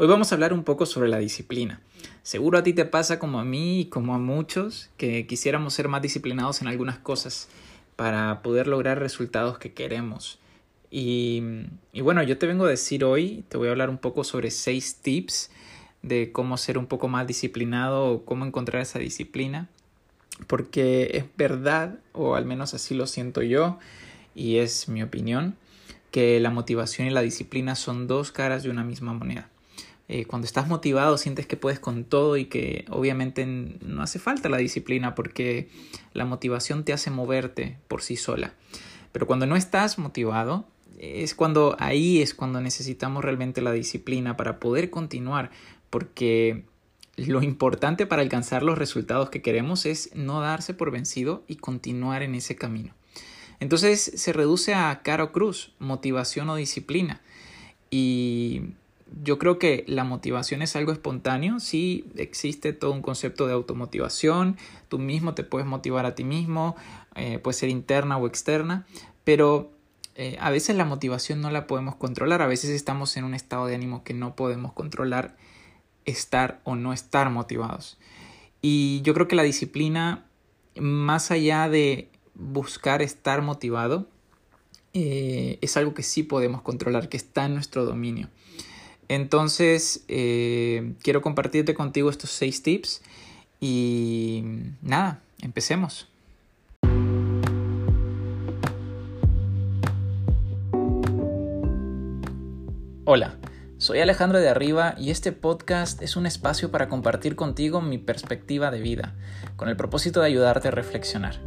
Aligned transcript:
Hoy 0.00 0.06
vamos 0.06 0.30
a 0.30 0.36
hablar 0.36 0.52
un 0.52 0.62
poco 0.62 0.86
sobre 0.86 1.08
la 1.08 1.18
disciplina. 1.18 1.80
Seguro 2.22 2.56
a 2.56 2.62
ti 2.62 2.72
te 2.72 2.84
pasa 2.84 3.18
como 3.18 3.40
a 3.40 3.44
mí 3.44 3.80
y 3.80 3.84
como 3.86 4.14
a 4.14 4.18
muchos 4.18 4.90
que 4.96 5.26
quisiéramos 5.26 5.74
ser 5.74 5.88
más 5.88 6.00
disciplinados 6.02 6.62
en 6.62 6.68
algunas 6.68 7.00
cosas 7.00 7.48
para 7.96 8.40
poder 8.40 8.68
lograr 8.68 9.00
resultados 9.00 9.58
que 9.58 9.72
queremos. 9.72 10.38
Y, 10.88 11.42
bueno, 12.00 12.22
yo 12.22 12.38
te 12.38 12.46
vengo 12.46 12.66
a 12.66 12.68
decir 12.68 13.02
hoy, 13.02 13.44
te 13.48 13.56
voy 13.56 13.66
a 13.66 13.70
hablar 13.72 13.90
un 13.90 13.98
poco 13.98 14.22
sobre 14.22 14.52
seis 14.52 15.00
tips 15.02 15.50
de 16.02 16.30
cómo 16.30 16.58
ser 16.58 16.78
un 16.78 16.86
poco 16.86 17.08
más 17.08 17.26
disciplinado 17.26 18.06
o 18.06 18.24
cómo 18.24 18.46
encontrar 18.46 18.82
esa 18.82 19.00
disciplina. 19.00 19.68
Porque 20.46 21.10
es 21.14 21.24
verdad, 21.36 21.98
o 22.12 22.36
al 22.36 22.44
menos 22.44 22.72
así 22.72 22.94
lo 22.94 23.08
siento 23.08 23.42
yo, 23.42 23.80
y 24.36 24.58
es 24.58 24.88
mi 24.88 25.02
opinión, 25.02 25.56
que 26.12 26.38
la 26.38 26.50
motivación 26.50 27.08
y 27.08 27.10
la 27.10 27.22
disciplina 27.22 27.74
son 27.74 28.06
dos 28.06 28.30
caras 28.30 28.62
de 28.62 28.70
una 28.70 28.84
misma 28.84 29.12
moneda. 29.12 29.50
Eh, 30.08 30.24
cuando 30.24 30.46
estás 30.46 30.68
motivado 30.68 31.18
sientes 31.18 31.46
que 31.46 31.58
puedes 31.58 31.78
con 31.78 32.04
todo 32.04 32.38
y 32.38 32.46
que 32.46 32.86
obviamente 32.88 33.44
no 33.46 34.02
hace 34.02 34.18
falta 34.18 34.48
la 34.48 34.56
disciplina 34.56 35.14
porque 35.14 35.68
la 36.14 36.24
motivación 36.24 36.84
te 36.84 36.94
hace 36.94 37.10
moverte 37.10 37.76
por 37.88 38.02
sí 38.02 38.16
sola. 38.16 38.54
Pero 39.12 39.26
cuando 39.26 39.46
no 39.46 39.54
estás 39.54 39.98
motivado, 39.98 40.66
es 40.98 41.34
cuando 41.34 41.76
ahí 41.78 42.22
es 42.22 42.34
cuando 42.34 42.60
necesitamos 42.60 43.24
realmente 43.24 43.60
la 43.60 43.72
disciplina 43.72 44.36
para 44.36 44.58
poder 44.58 44.90
continuar, 44.90 45.50
porque 45.90 46.64
lo 47.16 47.42
importante 47.42 48.06
para 48.06 48.22
alcanzar 48.22 48.62
los 48.62 48.78
resultados 48.78 49.30
que 49.30 49.42
queremos 49.42 49.86
es 49.86 50.10
no 50.14 50.40
darse 50.40 50.72
por 50.74 50.90
vencido 50.90 51.44
y 51.48 51.56
continuar 51.56 52.22
en 52.22 52.34
ese 52.34 52.56
camino. 52.56 52.94
Entonces 53.60 54.12
se 54.14 54.32
reduce 54.32 54.74
a 54.74 55.02
caro 55.02 55.32
cruz, 55.32 55.72
motivación 55.78 56.48
o 56.48 56.56
disciplina. 56.56 57.20
Y 57.90 58.62
yo 59.22 59.38
creo 59.38 59.58
que 59.58 59.84
la 59.86 60.04
motivación 60.04 60.62
es 60.62 60.76
algo 60.76 60.92
espontáneo, 60.92 61.60
sí 61.60 62.06
existe 62.16 62.72
todo 62.72 62.92
un 62.92 63.02
concepto 63.02 63.46
de 63.46 63.52
automotivación, 63.52 64.56
tú 64.88 64.98
mismo 64.98 65.34
te 65.34 65.44
puedes 65.44 65.66
motivar 65.66 66.06
a 66.06 66.14
ti 66.14 66.24
mismo, 66.24 66.76
eh, 67.14 67.38
puede 67.38 67.54
ser 67.54 67.68
interna 67.68 68.16
o 68.16 68.26
externa, 68.26 68.86
pero 69.24 69.70
eh, 70.14 70.36
a 70.40 70.50
veces 70.50 70.76
la 70.76 70.84
motivación 70.84 71.40
no 71.40 71.50
la 71.50 71.66
podemos 71.66 71.96
controlar, 71.96 72.42
a 72.42 72.46
veces 72.46 72.70
estamos 72.70 73.16
en 73.16 73.24
un 73.24 73.34
estado 73.34 73.66
de 73.66 73.74
ánimo 73.74 74.04
que 74.04 74.14
no 74.14 74.36
podemos 74.36 74.72
controlar 74.72 75.36
estar 76.04 76.60
o 76.64 76.74
no 76.74 76.92
estar 76.92 77.30
motivados. 77.30 77.98
Y 78.60 79.00
yo 79.02 79.14
creo 79.14 79.28
que 79.28 79.36
la 79.36 79.42
disciplina, 79.42 80.26
más 80.76 81.30
allá 81.30 81.68
de 81.68 82.10
buscar 82.34 83.02
estar 83.02 83.42
motivado, 83.42 84.08
eh, 84.94 85.58
es 85.60 85.76
algo 85.76 85.94
que 85.94 86.02
sí 86.02 86.22
podemos 86.22 86.62
controlar, 86.62 87.08
que 87.08 87.16
está 87.16 87.44
en 87.44 87.54
nuestro 87.54 87.84
dominio. 87.84 88.28
Entonces, 89.08 90.04
eh, 90.08 90.92
quiero 91.02 91.22
compartirte 91.22 91.74
contigo 91.74 92.10
estos 92.10 92.30
seis 92.30 92.62
tips 92.62 93.00
y 93.58 94.44
nada, 94.82 95.20
empecemos. 95.40 96.08
Hola, 103.10 103.38
soy 103.78 104.00
Alejandro 104.00 104.38
de 104.38 104.50
Arriba 104.50 104.94
y 104.98 105.10
este 105.10 105.32
podcast 105.32 106.02
es 106.02 106.16
un 106.16 106.26
espacio 106.26 106.70
para 106.70 106.90
compartir 106.90 107.36
contigo 107.36 107.80
mi 107.80 107.96
perspectiva 107.96 108.70
de 108.70 108.82
vida, 108.82 109.14
con 109.56 109.70
el 109.70 109.76
propósito 109.76 110.20
de 110.20 110.26
ayudarte 110.26 110.68
a 110.68 110.72
reflexionar. 110.72 111.40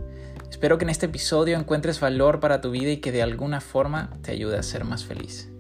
Espero 0.50 0.80
que 0.80 0.86
en 0.86 0.89
este 0.89 1.06
episodio 1.06 1.59
encuentres 1.59 2.00
valor 2.00 2.39
para 2.39 2.59
tu 2.59 2.72
vida 2.72 2.89
y 2.89 2.98
que 2.98 3.12
de 3.12 3.22
alguna 3.22 3.62
forma 3.62 4.09
te 4.23 4.32
ayude 4.32 4.58
a 4.58 4.64
ser 4.64 4.86
más 4.86 5.06
feliz. 5.06 5.52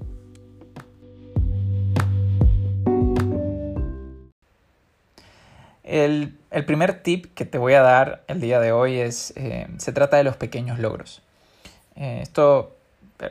El, 5.91 6.37
primer 6.65 7.03
tip 7.03 7.33
que 7.35 7.43
te 7.43 7.57
voy 7.57 7.73
a 7.73 7.81
dar 7.81 8.23
el 8.29 8.39
día 8.39 8.61
de 8.61 8.71
hoy 8.71 8.97
es, 8.97 9.33
eh, 9.35 9.67
se 9.77 9.91
trata 9.91 10.15
de 10.15 10.23
los 10.23 10.37
pequeños 10.37 10.79
logros. 10.79 11.21
Eh, 11.97 12.19
esto 12.21 12.77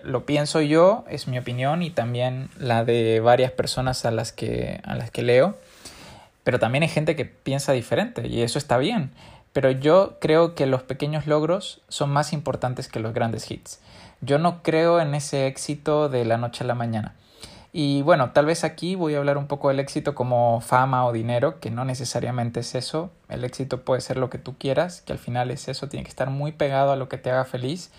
lo 0.04 0.26
pienso 0.26 0.60
yo, 0.60 1.06
es 1.08 1.26
mi 1.26 1.38
opinión 1.38 1.82
y 1.82 1.88
también 1.88 2.50
la 2.58 2.84
de 2.84 3.20
varias 3.20 3.50
personas 3.50 4.04
a 4.04 4.10
las 4.10 4.32
que, 4.32 4.80
a 4.84 4.94
las 4.94 5.10
que 5.10 5.22
leo, 5.22 5.56
pero 6.44 6.58
también 6.58 6.82
hay 6.82 6.90
gente 6.90 7.16
que 7.16 7.24
piensa 7.24 7.72
diferente 7.72 8.28
y 8.28 8.42
eso 8.42 8.58
está 8.58 8.76
bien. 8.76 9.10
Pero 9.54 9.70
yo 9.70 10.18
creo 10.20 10.54
que 10.54 10.66
los 10.66 10.82
pequeños 10.82 11.26
logros 11.26 11.80
son 11.88 12.10
más 12.10 12.34
importantes 12.34 12.88
que 12.88 13.00
los 13.00 13.14
grandes 13.14 13.50
hits. 13.50 13.80
Yo 14.20 14.38
no 14.38 14.62
creo 14.62 15.00
en 15.00 15.14
ese 15.14 15.46
éxito 15.46 16.10
de 16.10 16.26
la 16.26 16.36
noche 16.36 16.62
a 16.62 16.66
la 16.66 16.74
mañana. 16.74 17.14
Y 17.72 18.02
bueno, 18.02 18.32
tal 18.32 18.46
vez 18.46 18.64
aquí 18.64 18.96
voy 18.96 19.14
a 19.14 19.18
hablar 19.18 19.38
un 19.38 19.46
poco 19.46 19.68
del 19.68 19.78
éxito 19.78 20.14
como 20.14 20.60
fama 20.60 21.06
o 21.06 21.12
dinero, 21.12 21.60
que 21.60 21.70
no 21.70 21.84
necesariamente 21.84 22.60
es 22.60 22.74
eso. 22.74 23.10
El 23.28 23.44
éxito 23.44 23.82
puede 23.82 24.00
ser 24.00 24.16
lo 24.16 24.28
que 24.28 24.38
tú 24.38 24.56
quieras, 24.58 25.02
que 25.02 25.12
al 25.12 25.18
final 25.18 25.50
es 25.52 25.68
eso, 25.68 25.88
tiene 25.88 26.02
que 26.02 26.10
estar 26.10 26.30
muy 26.30 26.50
pegado 26.50 26.90
a 26.90 26.96
lo 26.96 27.08
que 27.08 27.16
te 27.16 27.30
haga 27.30 27.44
feliz, 27.44 27.92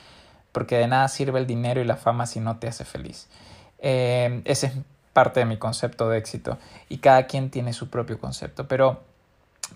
porque 0.51 0.77
de 0.77 0.87
nada 0.87 1.07
sirve 1.07 1.39
el 1.39 1.47
dinero 1.47 1.79
y 1.79 1.85
la 1.85 1.95
fama 1.95 2.25
si 2.25 2.41
no 2.41 2.57
te 2.57 2.67
hace 2.67 2.83
feliz. 2.83 3.29
Eh, 3.79 4.41
ese 4.43 4.67
es 4.67 4.73
parte 5.13 5.39
de 5.39 5.45
mi 5.45 5.57
concepto 5.57 6.09
de 6.09 6.17
éxito 6.17 6.57
y 6.89 6.97
cada 6.97 7.27
quien 7.27 7.49
tiene 7.49 7.73
su 7.73 7.89
propio 7.89 8.19
concepto, 8.19 8.67
pero 8.67 9.01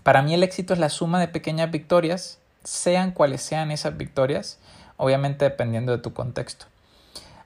para 0.03 0.21
mí 0.21 0.33
el 0.33 0.43
éxito 0.43 0.73
es 0.73 0.79
la 0.79 0.89
suma 0.89 1.19
de 1.19 1.27
pequeñas 1.29 1.71
victorias, 1.71 2.39
sean 2.63 3.11
cuales 3.11 3.41
sean 3.41 3.71
esas 3.71 3.95
victorias, 3.95 4.59
obviamente 4.97 5.45
dependiendo 5.45 5.91
de 5.91 5.99
tu 5.99 6.13
contexto. 6.13 6.65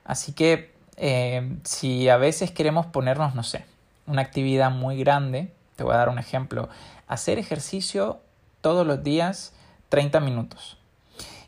Así 0.04 0.34
que 0.34 0.72
eh, 1.02 1.58
si 1.64 2.10
a 2.10 2.18
veces 2.18 2.52
queremos 2.52 2.86
ponernos, 2.86 3.34
no 3.34 3.44
sé, 3.44 3.66
una 4.06 4.22
actividad 4.22 4.70
muy 4.70 4.98
grande, 4.98 5.50
te 5.78 5.84
voy 5.86 5.94
a 5.94 5.98
dar 5.98 6.10
un 6.10 6.20
ejemplo, 6.20 6.68
hacer 7.08 7.40
ejercicio 7.40 8.20
todos 8.60 8.86
los 8.86 9.02
días 9.02 9.54
30 9.88 10.20
minutos. 10.20 10.78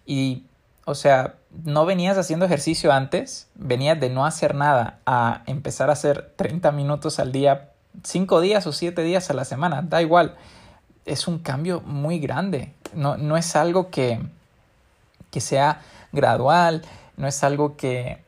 Y, 0.06 0.46
o 0.86 0.96
sea, 0.96 1.36
no 1.66 1.86
venías 1.86 2.18
haciendo 2.18 2.46
ejercicio 2.46 2.94
antes, 2.94 3.50
venías 3.56 4.00
de 4.00 4.10
no 4.10 4.26
hacer 4.26 4.56
nada 4.56 5.00
a 5.06 5.44
empezar 5.48 5.90
a 5.90 5.94
hacer 5.94 6.32
30 6.38 6.72
minutos 6.72 7.20
al 7.20 7.34
día, 7.34 7.72
5 8.04 8.40
días 8.40 8.66
o 8.68 8.72
7 8.72 9.04
días 9.04 9.30
a 9.30 9.34
la 9.34 9.44
semana, 9.44 9.82
da 9.82 10.02
igual. 10.02 10.36
Es 11.06 11.28
un 11.28 11.40
cambio 11.40 11.82
muy 11.82 12.20
grande. 12.20 12.72
No, 12.94 13.18
no 13.18 13.36
es 13.36 13.58
algo 13.58 13.90
que, 13.90 14.22
que 15.30 15.42
sea 15.42 15.82
gradual, 16.14 16.84
no 17.18 17.28
es 17.28 17.44
algo 17.44 17.76
que, 17.76 18.24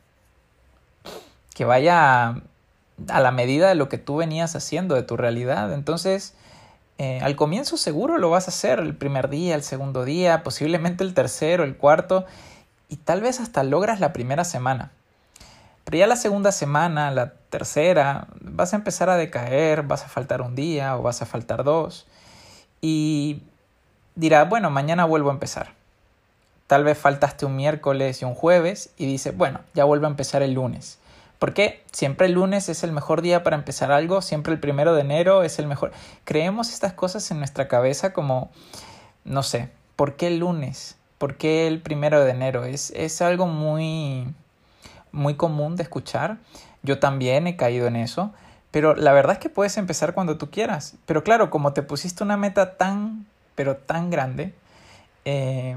que 1.54 1.66
vaya 1.66 2.42
a, 3.08 3.20
la 3.20 3.32
medida 3.32 3.70
de 3.70 3.76
lo 3.76 3.90
que 3.90 3.98
tú 3.98 4.18
venías 4.18 4.56
haciendo, 4.56 4.96
de 4.96 5.04
tu 5.04 5.18
realidad. 5.18 5.74
Entonces, 5.74 6.34
eh, 6.98 7.20
al 7.22 7.36
comienzo 7.36 7.78
seguro 7.78 8.18
lo 8.18 8.30
vas 8.30 8.48
a 8.48 8.52
hacer 8.52 8.80
el 8.80 8.96
primer 8.96 9.30
día, 9.30 9.56
el 9.56 9.64
segundo 9.64 10.06
día, 10.06 10.44
posiblemente 10.44 11.04
el 11.04 11.14
tercero, 11.14 11.64
el 11.64 11.76
cuarto, 11.76 12.26
y 12.90 12.98
tal 12.98 13.22
vez 13.22 13.40
hasta 13.40 13.64
logras 13.64 14.00
la 14.00 14.14
primera 14.14 14.44
semana. 14.44 14.92
Pero 15.84 15.98
ya 15.98 16.08
la 16.08 16.16
segunda 16.16 16.52
semana, 16.52 17.12
la 17.12 17.34
tercera, 17.50 18.28
vas 18.40 18.74
a 18.74 18.78
empezar 18.78 19.10
a 19.10 19.18
decaer, 19.18 19.84
vas 19.84 20.04
a 20.06 20.08
faltar 20.08 20.42
un 20.42 20.56
día 20.56 20.98
o 20.98 21.02
vas 21.02 21.22
a 21.22 21.26
faltar 21.26 21.64
dos. 21.64 22.08
Y 22.80 23.42
dirá, 24.16 24.46
bueno, 24.46 24.70
mañana 24.70 25.06
vuelvo 25.06 25.30
a 25.30 25.34
empezar. 25.34 25.74
Tal 26.68 26.84
vez 26.84 26.98
faltaste 26.98 27.46
un 27.46 27.56
miércoles 27.56 28.22
y 28.22 28.26
un 28.26 28.34
jueves 28.34 28.92
y 28.98 29.06
dice, 29.06 29.32
bueno, 29.32 29.60
ya 29.74 29.84
vuelvo 29.84 30.06
a 30.06 30.10
empezar 30.10 30.42
el 30.42 30.54
lunes. 30.54 31.00
Porque 31.44 31.84
siempre 31.92 32.28
el 32.28 32.36
lunes 32.36 32.70
es 32.70 32.86
el 32.86 32.94
mejor 32.94 33.22
día 33.22 33.44
para 33.44 33.58
empezar 33.58 33.92
algo, 33.92 34.22
siempre 34.22 34.54
el 34.54 34.62
primero 34.62 34.94
de 34.94 35.02
enero 35.02 35.44
es 35.44 35.60
el 35.60 35.68
mejor. 35.68 35.92
Creemos 36.24 36.72
estas 36.72 36.94
cosas 36.94 37.30
en 37.32 37.40
nuestra 37.40 37.68
cabeza 37.68 38.14
como, 38.14 38.50
no 39.26 39.44
sé, 39.44 39.70
¿por 39.98 40.16
qué 40.16 40.28
el 40.28 40.38
lunes? 40.38 40.96
¿Por 41.18 41.36
qué 41.36 41.68
el 41.68 41.82
primero 41.82 42.24
de 42.24 42.32
enero? 42.32 42.64
Es, 42.64 42.92
es 42.92 43.22
algo 43.22 43.46
muy, 43.46 44.34
muy 45.12 45.36
común 45.36 45.76
de 45.76 45.84
escuchar. 45.84 46.38
Yo 46.82 47.00
también 47.00 47.46
he 47.46 47.58
caído 47.58 47.88
en 47.88 47.98
eso. 47.98 48.32
Pero 48.72 48.96
la 48.96 49.12
verdad 49.12 49.34
es 49.34 49.40
que 49.40 49.50
puedes 49.50 49.76
empezar 49.76 50.14
cuando 50.14 50.38
tú 50.38 50.50
quieras. 50.50 50.96
Pero 51.06 51.26
claro, 51.26 51.50
como 51.50 51.74
te 51.74 51.84
pusiste 51.84 52.24
una 52.24 52.38
meta 52.38 52.78
tan, 52.78 53.28
pero 53.56 53.76
tan 53.76 54.10
grande, 54.10 54.54
eh, 55.26 55.76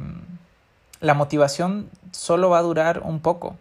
la 1.00 1.14
motivación 1.14 1.90
solo 2.12 2.50
va 2.50 2.58
a 2.58 2.62
durar 2.62 3.00
un 3.00 3.18
poco. 3.18 3.56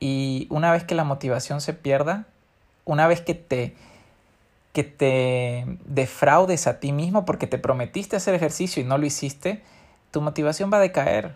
Y 0.00 0.46
una 0.50 0.72
vez 0.72 0.84
que 0.84 0.94
la 0.94 1.04
motivación 1.04 1.60
se 1.60 1.72
pierda, 1.72 2.26
una 2.84 3.06
vez 3.06 3.20
que 3.20 3.34
te, 3.34 3.74
que 4.72 4.84
te 4.84 5.66
defraudes 5.86 6.66
a 6.66 6.80
ti 6.80 6.92
mismo 6.92 7.24
porque 7.24 7.46
te 7.46 7.58
prometiste 7.58 8.16
hacer 8.16 8.34
ejercicio 8.34 8.82
y 8.82 8.86
no 8.86 8.98
lo 8.98 9.06
hiciste, 9.06 9.62
tu 10.10 10.20
motivación 10.20 10.70
va 10.72 10.78
a 10.78 10.80
decaer. 10.80 11.34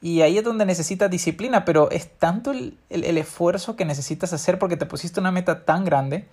Y 0.00 0.22
ahí 0.22 0.38
es 0.38 0.44
donde 0.44 0.64
necesitas 0.64 1.10
disciplina, 1.10 1.64
pero 1.64 1.90
es 1.90 2.08
tanto 2.08 2.50
el, 2.50 2.76
el, 2.90 3.18
esfuerzo 3.18 3.76
que 3.76 3.84
necesitas 3.84 4.32
hacer 4.32 4.58
porque 4.58 4.76
te 4.76 4.86
pusiste 4.86 5.20
una 5.20 5.30
meta 5.30 5.64
tan 5.64 5.84
grande 5.84 6.26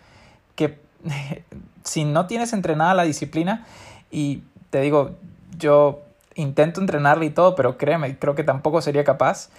que 0.56 0.80
si 1.84 2.04
no 2.04 2.26
tienes 2.26 2.54
entrenada 2.54 2.94
la 2.96 3.04
disciplina, 3.04 3.66
y 4.12 4.44
te 4.70 4.82
digo, 4.82 5.12
yo 5.58 6.02
intento 6.36 6.82
entrenarla 6.82 7.26
y 7.26 7.30
todo, 7.30 7.56
pero 7.56 7.78
créeme, 7.78 8.18
creo 8.18 8.36
que 8.36 8.44
tampoco 8.44 8.82
sería 8.82 9.04
capaz, 9.04 9.50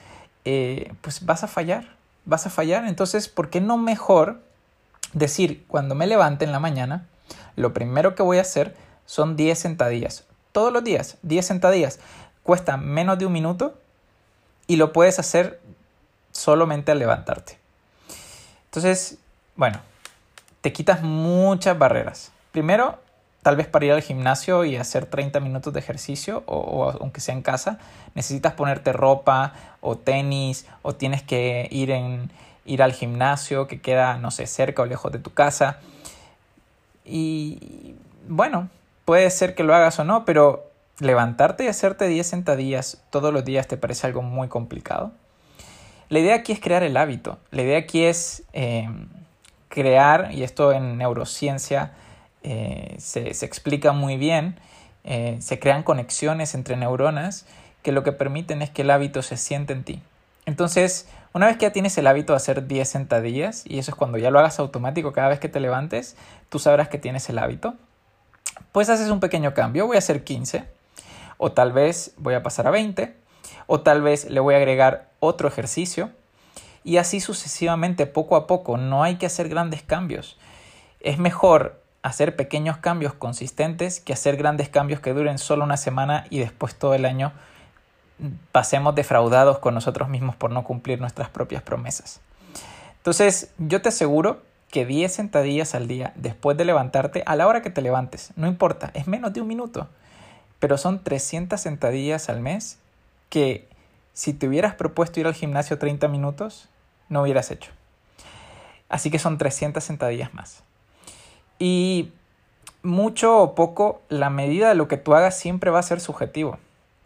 eh, 0.45 0.93
pues 1.01 1.25
vas 1.25 1.45
a 1.45 1.49
fallar, 1.49 1.97
vas 2.25 2.47
a 2.47 2.51
fallar. 2.51 2.87
Entonces, 2.87 3.29
¿por 3.29 3.51
qué 3.51 3.61
no 3.61 3.79
mejor 3.79 4.41
Decir, 5.13 5.65
cuando 5.67 5.95
me 5.95 6.07
levante 6.07 6.45
en 6.45 6.53
la 6.53 6.61
mañana, 6.61 7.07
lo 7.57 7.75
primero 7.75 8.15
que 8.15 8.23
voy 8.23 8.39
a 8.39 8.43
hacer 8.43 8.77
son 9.07 9.37
10 9.37 9.59
sentadillas. 9.59 10.25
Todos 10.53 10.73
los 10.73 10.85
días, 10.85 11.17
10 11.23 11.45
sentadillas. 11.45 11.99
Cuesta 12.45 12.77
menos 12.77 13.19
de 13.19 13.27
un 13.27 13.33
minuto 13.33 13.77
y 14.69 14.77
lo 14.77 14.93
puedes 14.93 15.19
hacer 15.19 15.61
solamente 16.31 16.93
al 16.93 17.01
levantarte. 17.01 17.59
Entonces, 18.67 19.19
bueno, 19.57 19.81
te 20.61 20.73
quitas 20.73 21.03
muchas 21.03 21.77
barreras. 21.77 22.31
Primero, 22.53 23.01
tal 23.43 23.57
vez 23.57 23.67
para 23.67 23.87
ir 23.87 23.93
al 23.93 24.03
gimnasio 24.03 24.65
y 24.65 24.77
hacer 24.77 25.07
30 25.07 25.41
minutos 25.41 25.73
de 25.73 25.81
ejercicio 25.81 26.43
o, 26.47 26.91
aunque 27.01 27.21
sea 27.21 27.35
en 27.35 27.43
casa, 27.43 27.79
necesitas 28.15 28.53
ponerte 28.55 28.93
ropa 28.93 29.55
o 29.81 29.97
tenis 29.97 30.67
o 30.83 30.95
tienes 30.95 31.23
que 31.23 31.69
ir, 31.71 31.91
en, 31.91 32.31
ir 32.67 32.83
al 32.83 32.93
gimnasio 32.93 33.67
que 33.67 33.81
queda, 33.81 34.19
no 34.19 34.31
sé, 34.31 34.47
cerca 34.47 34.83
o 34.83 34.87
lejos 34.87 35.11
de 35.13 35.19
tu 35.19 35.33
casa. 35.33 35.79
Y 37.05 37.95
bueno, 38.29 38.69
puede 39.05 39.31
ser 39.31 39.55
que 39.55 39.65
lo 39.65 39.75
hagas 39.75 39.99
o 39.99 40.05
no, 40.05 40.25
pero 40.25 40.71
levantarte 40.99 41.65
y 41.65 41.69
hacerte 41.69 42.07
10 42.07 42.27
sentadillas 42.27 43.03
todos 43.09 43.33
los 43.33 43.45
días 43.45 43.67
te 43.67 43.79
parece 43.79 44.07
algo 44.07 44.21
muy 44.21 44.49
complicado. 44.49 45.13
La 46.11 46.19
idea 46.19 46.35
aquí 46.35 46.53
es 46.53 46.61
crear 46.61 46.83
el 46.83 46.97
hábito. 46.97 47.39
La 47.53 47.63
idea 47.63 47.79
aquí 47.79 48.05
es 48.05 48.43
eh, 48.53 48.89
crear, 49.69 50.31
y 50.33 50.43
esto 50.43 50.73
en 50.73 50.99
neurociencia 50.99 51.93
eh, 52.43 52.97
se, 52.99 53.29
explica 53.29 53.93
muy 53.93 54.17
bien, 54.17 54.59
eh, 55.05 55.37
se 55.41 55.59
crean 55.59 55.83
conexiones 55.83 56.55
entre 56.55 56.77
neuronas 56.77 57.47
que 57.83 57.93
lo 57.93 58.03
que 58.03 58.13
permiten 58.13 58.63
es 58.63 58.71
que 58.71 58.83
el 58.83 58.91
hábito 58.91 59.23
se 59.23 59.37
siente 59.37 59.73
en 59.73 59.85
ti. 59.85 60.03
Entonces, 60.47 61.09
una 61.33 61.47
vez 61.47 61.57
que 61.57 61.67
ya 61.67 61.73
tienes 61.73 61.97
el 61.99 62.07
hábito 62.07 62.33
de 62.33 62.39
hacer 62.39 62.67
10 62.67 62.89
sentadillas, 62.89 63.65
y 63.67 63.79
eso 63.79 63.91
es 63.91 63.95
cuando 63.95 64.19
ya 64.19 64.31
lo 64.31 64.39
hagas 64.39 64.59
automático 64.59 65.13
cada 65.13 65.29
vez 65.29 65.39
que 65.39 65.49
te 65.49 65.61
levantes, 65.61 66.17
tú 66.49 66.59
sabrás 66.59 66.89
que 66.89 66.99
tienes 66.99 67.29
el 67.29 67.39
hábito, 67.39 67.75
pues 68.73 68.89
haces 68.89 69.11
un 69.11 69.21
pequeño 69.21 69.55
cambio, 69.55 69.87
voy 69.87 69.97
a 69.97 70.01
hacer 70.01 70.25
15, 70.25 70.65
o 71.39 71.53
tal 71.53 71.73
vez 71.73 72.15
voy 72.17 72.35
a 72.35 72.43
pasar 72.43 72.67
a 72.67 72.71
20, 72.71 73.15
o 73.67 73.81
tal 73.81 74.03
vez 74.03 74.29
le 74.29 74.41
voy 74.41 74.55
a 74.55 74.59
agregar 74.59 75.11
otro 75.21 75.49
ejercicio, 75.49 76.11
y 76.85 76.97
así 76.97 77.21
sucesivamente, 77.21 78.07
poco 78.07 78.37
a 78.37 78.47
poco, 78.47 78.77
no 78.77 79.03
hay 79.03 79.17
que 79.17 79.27
hacer 79.27 79.49
grandes 79.49 79.83
cambios. 79.83 80.39
Es 81.01 81.19
mejor 81.19 81.81
hacer 82.03 82.37
pequeños 82.37 82.79
cambios 82.79 83.13
consistentes 83.13 84.01
que 84.01 84.13
hacer 84.13 84.37
grandes 84.37 84.69
cambios 84.69 85.01
que 85.01 85.13
duren 85.13 85.39
solo 85.39 85.65
una 85.65 85.77
semana 85.77 86.27
y 86.31 86.39
después 86.39 86.75
todo 86.75 86.95
el 86.95 87.05
año 87.05 87.33
pasemos 88.53 88.95
defraudados 88.95 89.59
con 89.59 89.75
nosotros 89.75 90.09
mismos 90.09 90.37
por 90.37 90.51
no 90.51 90.65
cumplir 90.65 91.01
nuestras 91.01 91.29
propias 91.29 91.63
promesas. 91.63 92.21
Entonces, 92.99 93.51
yo 93.59 93.81
te 93.81 93.89
aseguro 93.89 94.43
que 94.71 94.87
10 94.87 95.13
sentadillas 95.13 95.75
al 95.75 95.89
día 95.89 96.13
después 96.17 96.57
de 96.57 96.65
levantarte, 96.65 97.23
a 97.27 97.35
la 97.37 97.47
hora 97.47 97.63
que 97.63 97.71
te 97.71 97.83
levantes, 97.83 98.33
no 98.37 98.47
importa, 98.47 98.91
es 98.95 99.07
menos 99.07 99.33
de 99.33 99.41
un 99.41 99.49
minuto, 99.49 99.89
pero 100.59 100.79
son 100.79 101.03
300 101.03 101.61
sentadillas 101.61 102.29
al 102.29 102.41
mes 102.41 102.79
que 103.31 103.69
si 104.13 104.33
te 104.33 104.47
hubieras 104.47 104.75
propuesto 104.75 105.19
ir 105.19 105.27
al 105.27 105.35
gimnasio 105.35 105.79
30 105.79 106.09
minutos, 106.09 106.69
no 107.09 107.23
hubieras 107.23 107.51
hecho. 107.51 107.73
Así 108.89 109.11
que 109.11 109.19
son 109.19 109.39
300 109.39 109.83
sentadillas 109.83 110.35
más. 110.35 110.63
Y 111.61 112.11
mucho 112.83 113.39
o 113.39 113.55
poco, 113.55 114.01
la 114.09 114.31
medida 114.31 114.71
de 114.71 114.75
lo 114.75 114.89
que 114.89 114.97
tú 114.97 115.15
hagas 115.15 115.39
siempre 115.39 115.71
va 115.71 115.79
a 115.79 115.83
ser 115.83 116.01
subjetivo. 116.01 116.59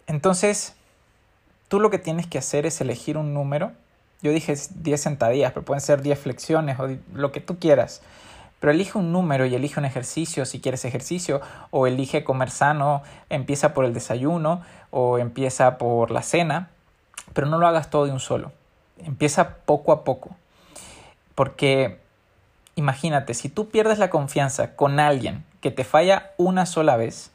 Entonces, 0.06 0.76
tú 1.68 1.80
lo 1.80 1.90
que 1.90 1.98
tienes 1.98 2.28
que 2.28 2.38
hacer 2.38 2.64
es 2.64 2.80
elegir 2.80 3.18
un 3.18 3.34
número. 3.34 3.72
Yo 4.22 4.30
dije 4.30 4.54
10 4.76 5.00
sentadillas, 5.00 5.52
pero 5.52 5.64
pueden 5.64 5.80
ser 5.80 6.02
10 6.02 6.18
flexiones 6.18 6.78
o 6.78 6.88
lo 7.12 7.32
que 7.32 7.40
tú 7.40 7.58
quieras. 7.58 8.00
Pero 8.60 8.72
elige 8.72 8.96
un 8.96 9.12
número 9.12 9.44
y 9.44 9.54
elige 9.56 9.80
un 9.80 9.86
ejercicio 9.86 10.46
si 10.46 10.60
quieres 10.60 10.84
ejercicio, 10.84 11.40
o 11.70 11.86
elige 11.88 12.22
comer 12.22 12.50
sano, 12.50 13.02
empieza 13.28 13.74
por 13.74 13.84
el 13.84 13.92
desayuno 13.92 14.62
o 14.90 15.18
empieza 15.18 15.76
por 15.76 16.12
la 16.12 16.22
cena, 16.22 16.70
pero 17.32 17.48
no 17.48 17.58
lo 17.58 17.66
hagas 17.66 17.90
todo 17.90 18.06
de 18.06 18.12
un 18.12 18.20
solo. 18.20 18.52
Empieza 18.98 19.56
poco 19.66 19.90
a 19.90 20.04
poco. 20.04 20.36
Porque 21.34 22.03
Imagínate, 22.76 23.34
si 23.34 23.48
tú 23.48 23.68
pierdes 23.68 23.98
la 23.98 24.10
confianza 24.10 24.74
con 24.74 24.98
alguien 24.98 25.44
que 25.60 25.70
te 25.70 25.84
falla 25.84 26.32
una 26.36 26.66
sola 26.66 26.96
vez, 26.96 27.30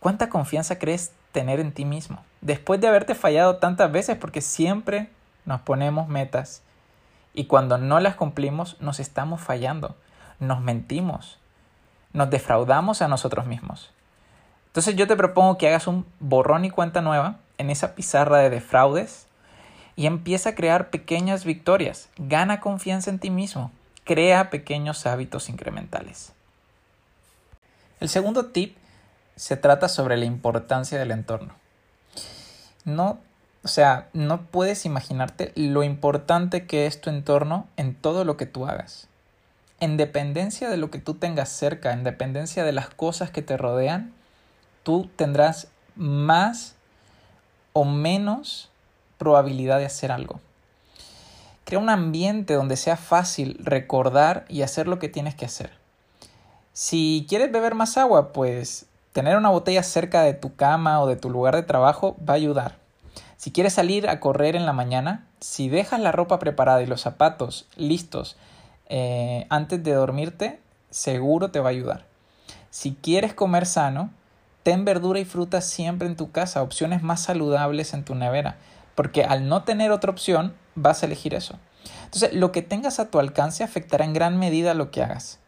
¿cuánta 0.00 0.28
confianza 0.28 0.78
crees 0.78 1.12
tener 1.32 1.60
en 1.60 1.72
ti 1.72 1.84
mismo? 1.84 2.24
Después 2.40 2.80
de 2.80 2.88
haberte 2.88 3.14
fallado 3.14 3.56
tantas 3.56 3.92
veces, 3.92 4.16
porque 4.16 4.40
siempre 4.40 5.08
nos 5.44 5.60
ponemos 5.60 6.08
metas 6.08 6.62
y 7.34 7.44
cuando 7.44 7.78
no 7.78 8.00
las 8.00 8.16
cumplimos 8.16 8.76
nos 8.80 8.98
estamos 8.98 9.40
fallando, 9.40 9.96
nos 10.40 10.60
mentimos, 10.60 11.38
nos 12.12 12.30
defraudamos 12.30 13.00
a 13.00 13.08
nosotros 13.08 13.46
mismos. 13.46 13.90
Entonces 14.66 14.96
yo 14.96 15.06
te 15.06 15.16
propongo 15.16 15.56
que 15.56 15.68
hagas 15.68 15.86
un 15.86 16.04
borrón 16.18 16.64
y 16.64 16.70
cuenta 16.70 17.00
nueva 17.00 17.36
en 17.58 17.70
esa 17.70 17.94
pizarra 17.94 18.38
de 18.38 18.50
defraudes 18.50 19.28
y 19.94 20.06
empieza 20.06 20.50
a 20.50 20.54
crear 20.56 20.90
pequeñas 20.90 21.44
victorias. 21.44 22.08
Gana 22.18 22.58
confianza 22.58 23.10
en 23.10 23.20
ti 23.20 23.30
mismo 23.30 23.70
crea 24.04 24.50
pequeños 24.50 25.06
hábitos 25.06 25.48
incrementales. 25.48 26.32
El 28.00 28.08
segundo 28.08 28.46
tip 28.46 28.76
se 29.36 29.56
trata 29.56 29.88
sobre 29.88 30.16
la 30.16 30.26
importancia 30.26 30.98
del 30.98 31.10
entorno. 31.10 31.54
No, 32.84 33.18
o 33.64 33.68
sea, 33.68 34.08
no 34.12 34.42
puedes 34.42 34.84
imaginarte 34.84 35.52
lo 35.56 35.82
importante 35.82 36.66
que 36.66 36.86
es 36.86 37.00
tu 37.00 37.08
entorno 37.08 37.66
en 37.76 37.94
todo 37.94 38.24
lo 38.24 38.36
que 38.36 38.46
tú 38.46 38.66
hagas. 38.66 39.08
En 39.80 39.96
dependencia 39.96 40.68
de 40.68 40.76
lo 40.76 40.90
que 40.90 40.98
tú 40.98 41.14
tengas 41.14 41.48
cerca, 41.48 41.92
en 41.92 42.04
dependencia 42.04 42.62
de 42.64 42.72
las 42.72 42.90
cosas 42.90 43.30
que 43.30 43.42
te 43.42 43.56
rodean, 43.56 44.12
tú 44.82 45.10
tendrás 45.16 45.68
más 45.96 46.74
o 47.72 47.84
menos 47.84 48.70
probabilidad 49.18 49.78
de 49.78 49.86
hacer 49.86 50.12
algo. 50.12 50.40
Crea 51.64 51.78
un 51.78 51.88
ambiente 51.88 52.54
donde 52.54 52.76
sea 52.76 52.96
fácil 52.96 53.58
recordar 53.60 54.44
y 54.48 54.62
hacer 54.62 54.86
lo 54.86 54.98
que 54.98 55.08
tienes 55.08 55.34
que 55.34 55.46
hacer. 55.46 55.70
Si 56.72 57.26
quieres 57.28 57.50
beber 57.52 57.74
más 57.74 57.96
agua, 57.96 58.32
pues 58.32 58.86
tener 59.12 59.36
una 59.36 59.50
botella 59.50 59.82
cerca 59.82 60.22
de 60.22 60.34
tu 60.34 60.56
cama 60.56 61.00
o 61.00 61.06
de 61.06 61.16
tu 61.16 61.30
lugar 61.30 61.54
de 61.54 61.62
trabajo 61.62 62.16
va 62.28 62.34
a 62.34 62.36
ayudar. 62.36 62.76
Si 63.36 63.52
quieres 63.52 63.74
salir 63.74 64.08
a 64.08 64.20
correr 64.20 64.56
en 64.56 64.66
la 64.66 64.72
mañana, 64.72 65.26
si 65.40 65.68
dejas 65.68 66.00
la 66.00 66.12
ropa 66.12 66.38
preparada 66.38 66.82
y 66.82 66.86
los 66.86 67.02
zapatos 67.02 67.66
listos 67.76 68.36
eh, 68.88 69.46
antes 69.50 69.82
de 69.84 69.92
dormirte, 69.92 70.60
seguro 70.90 71.50
te 71.50 71.60
va 71.60 71.68
a 71.68 71.72
ayudar. 71.72 72.04
Si 72.70 72.94
quieres 72.94 73.34
comer 73.34 73.66
sano, 73.66 74.10
ten 74.64 74.84
verdura 74.84 75.20
y 75.20 75.24
fruta 75.24 75.60
siempre 75.60 76.08
en 76.08 76.16
tu 76.16 76.32
casa, 76.32 76.62
opciones 76.62 77.02
más 77.02 77.22
saludables 77.22 77.94
en 77.94 78.04
tu 78.04 78.14
nevera, 78.14 78.56
porque 78.94 79.24
al 79.24 79.48
no 79.48 79.62
tener 79.62 79.90
otra 79.90 80.10
opción, 80.10 80.54
vas 80.74 81.02
a 81.02 81.06
elegir 81.06 81.34
eso. 81.34 81.58
Entonces, 82.04 82.32
lo 82.32 82.52
que 82.52 82.62
tengas 82.62 83.00
a 83.00 83.10
tu 83.10 83.18
alcance 83.18 83.64
afectará 83.64 84.04
en 84.04 84.12
gran 84.12 84.38
medida 84.38 84.74
lo 84.74 84.90
que 84.90 85.02
hagas. 85.02 85.38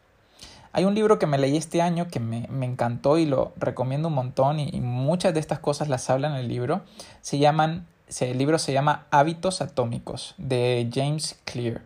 Hay 0.73 0.85
un 0.85 0.95
libro 0.95 1.19
que 1.19 1.27
me 1.27 1.39
leí 1.39 1.57
este 1.57 1.81
año 1.81 2.09
que 2.09 2.21
me, 2.21 2.49
encantó 2.61 3.17
y 3.17 3.25
lo 3.25 3.55
recomiendo 3.57 4.09
un 4.09 4.15
montón 4.15 4.61
y, 4.61 4.81
muchas 4.81 5.33
de 5.33 5.41
estas 5.41 5.59
cosas 5.59 5.89
las 5.89 6.11
hablan 6.11 6.33
en 6.33 6.41
el 6.41 6.49
libro. 6.49 6.83
Se 7.23 7.39
llaman, 7.39 7.87
el 8.21 8.37
libro 8.37 8.59
se 8.59 8.75
llama 8.75 9.07
Hábitos 9.11 9.63
Atómicos 9.63 10.35
de 10.37 10.91
James 10.93 11.39
Clear. 11.45 11.81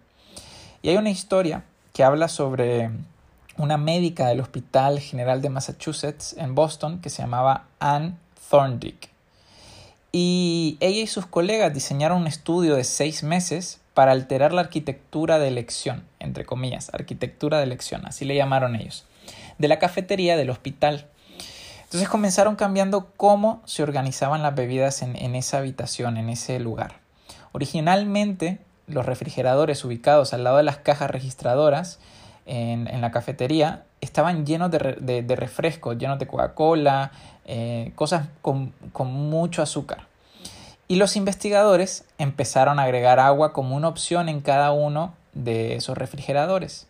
Y 0.83 0.89
hay 0.89 0.97
una 0.97 1.11
historia 1.11 1.63
que 1.93 2.03
habla 2.03 2.27
sobre 2.27 2.91
una 3.59 3.77
médica 3.77 4.27
del 4.27 4.41
Hospital 4.41 4.99
General 4.99 5.41
de 5.41 5.51
Massachusetts 5.51 6.35
en 6.37 6.55
Boston 6.55 7.01
que 7.01 7.11
se 7.11 7.23
llamaba 7.23 7.67
Anne 7.79 8.15
Thorndick. 8.51 9.11
Y 10.13 10.77
ella 10.81 11.03
y 11.03 11.07
sus 11.07 11.27
colegas 11.27 11.73
diseñaron 11.73 12.23
un 12.23 12.27
estudio 12.27 12.75
de 12.75 12.85
seis 12.85 13.23
meses 13.23 13.81
para 13.95 14.13
alterar 14.13 14.53
la 14.53 14.63
arquitectura 14.63 15.39
de 15.39 15.49
elección, 15.49 16.05
entre 16.19 16.45
comillas, 16.45 16.93
arquitectura 16.93 17.59
de 17.59 17.65
elección, 17.65 18.07
así 18.07 18.25
le 18.25 18.35
llamaron 18.35 18.75
ellos, 18.75 19.05
de 19.59 19.69
la 19.69 19.79
cafetería 19.79 20.37
del 20.37 20.51
hospital. 20.51 21.07
Entonces 21.85 22.09
comenzaron 22.09 22.57
cambiando 22.57 23.11
cómo 23.17 23.63
se 23.67 23.83
organizaban 23.83 24.43
las 24.43 24.55
bebidas 24.55 25.03
en, 25.03 25.35
esa 25.35 25.59
habitación, 25.59 26.17
en 26.17 26.29
ese 26.29 26.61
lugar. 26.61 27.01
Originalmente, 27.53 28.59
los 28.87 29.07
refrigeradores 29.07 29.85
ubicados 29.85 30.33
al 30.33 30.45
lado 30.45 30.59
de 30.59 30.63
las 30.63 30.79
cajas 30.79 31.11
registradoras 31.11 31.99
en, 32.47 33.01
la 33.01 33.11
cafetería 33.11 33.85
estaban 34.01 34.47
llenos 34.47 34.71
de, 34.71 35.23
de 35.23 35.37
refrescos, 35.37 35.99
llenos 35.99 36.19
de 36.19 36.27
Coca-Cola, 36.27 37.13
eh, 37.53 37.91
cosas 37.97 38.29
con, 38.43 38.73
mucho 38.97 39.61
azúcar. 39.61 40.07
Y 40.87 40.95
los 40.95 41.17
investigadores 41.17 42.05
empezaron 42.17 42.79
a 42.79 42.85
agregar 42.85 43.19
agua 43.19 43.53
como 43.53 43.75
una 43.75 43.89
opción 43.89 44.29
en 44.29 44.41
cada 44.41 44.71
uno 44.71 45.15
de 45.33 45.75
esos 45.75 45.99
refrigeradores. 45.99 46.87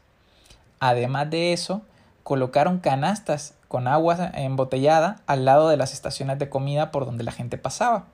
Además 0.79 1.31
de 1.31 1.55
eso, 1.55 1.81
colocaron 2.25 2.79
canastas 2.79 3.55
con 3.69 3.89
agua 3.89 4.33
embotellada 4.35 5.23
al 5.27 5.47
lado 5.47 5.71
de 5.71 5.79
las 5.79 5.95
estaciones 5.95 6.39
de 6.39 6.51
comida 6.51 6.91
por 6.91 7.07
donde 7.07 7.25
la 7.25 7.33
gente 7.33 7.57
pasaba. 7.57 8.05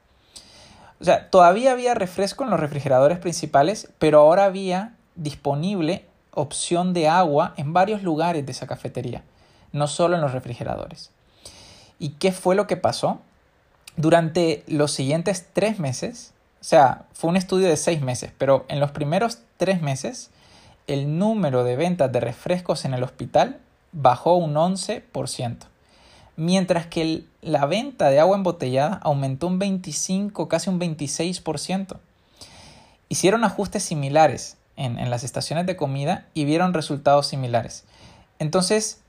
O 1.01 1.05
sea, 1.05 1.29
todavía 1.31 1.73
había 1.73 1.95
refresco 1.95 2.45
en 2.45 2.51
los 2.51 2.61
refrigeradores 2.61 3.19
principales, 3.19 3.89
pero 3.99 4.21
ahora 4.21 4.45
había 4.45 4.95
disponible 5.17 6.07
opción 6.37 6.93
de 6.93 7.09
agua 7.09 7.55
en 7.57 7.73
varios 7.73 8.03
lugares 8.03 8.47
de 8.47 8.53
esa 8.53 8.67
cafetería, 8.67 9.25
no 9.73 9.89
solo 9.89 10.15
en 10.15 10.23
los 10.23 10.33
refrigeradores. 10.33 11.11
¿Y 11.99 12.11
qué 12.11 12.31
fue 12.31 12.55
lo 12.55 12.67
que 12.67 12.77
pasó? 12.77 13.21
Durante 13.97 14.63
los 14.67 14.93
siguientes 14.93 15.47
tres 15.53 15.79
meses, 15.79 16.33
o 16.61 16.65
sea, 16.65 17.07
fue 17.13 17.31
un 17.31 17.37
estudio 17.37 17.69
de 17.69 17.77
seis 17.77 18.03
meses, 18.03 18.31
pero 18.37 18.67
en 18.69 18.81
los 18.81 18.91
primeros 18.91 19.39
tres 19.57 19.81
meses, 19.81 20.31
el 20.87 21.19
número 21.19 21.65
de 21.65 21.77
ventas 21.77 22.13
de 22.13 22.21
refrescos 22.21 22.85
en 22.85 22.93
el 22.93 23.03
hospital 23.03 23.59
bajó 23.93 24.37
un 24.37 24.55
11%, 24.55 25.57
mientras 26.37 26.87
que 26.87 27.25
la 27.41 27.65
venta 27.65 28.11
de 28.11 28.21
agua 28.21 28.37
embotellada 28.37 29.01
aumentó 29.03 29.47
un 29.47 29.59
25, 29.59 30.49
casi 30.49 30.69
un 30.69 30.79
26%. 30.79 31.97
Hicieron 33.09 33.45
ajustes 33.45 33.83
similares 33.85 34.59
en, 34.77 34.99
en 34.99 35.11
las 35.11 35.25
estaciones 35.25 35.67
de 35.67 35.77
comida 35.77 36.27
y 36.35 36.45
vieron 36.45 36.75
resultados 36.75 37.27
similares. 37.27 37.85
Entonces, 38.39 39.01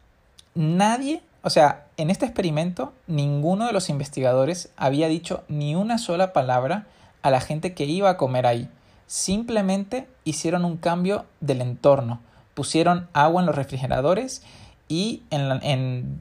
nadie 0.56 1.22
o 1.48 1.50
sea, 1.50 1.86
en 1.96 2.10
este 2.10 2.26
experimento 2.26 2.92
ninguno 3.08 3.68
de 3.68 3.72
los 3.72 3.90
investigadores 3.90 4.70
había 4.76 5.08
dicho 5.08 5.46
ni 5.48 5.76
una 5.76 5.98
sola 5.98 6.34
palabra 6.34 6.88
a 7.22 7.32
la 7.32 7.40
gente 7.40 7.74
que 7.74 7.86
iba 7.86 8.10
a 8.10 8.18
comer 8.18 8.46
ahí. 8.46 8.70
Simplemente 9.06 10.10
hicieron 10.26 10.66
un 10.66 10.76
cambio 10.76 11.26
del 11.40 11.62
entorno. 11.62 12.20
Pusieron 12.54 13.08
agua 13.14 13.42
en 13.42 13.46
los 13.46 13.56
refrigeradores 13.56 14.44
y 14.90 15.24
en, 15.30 16.20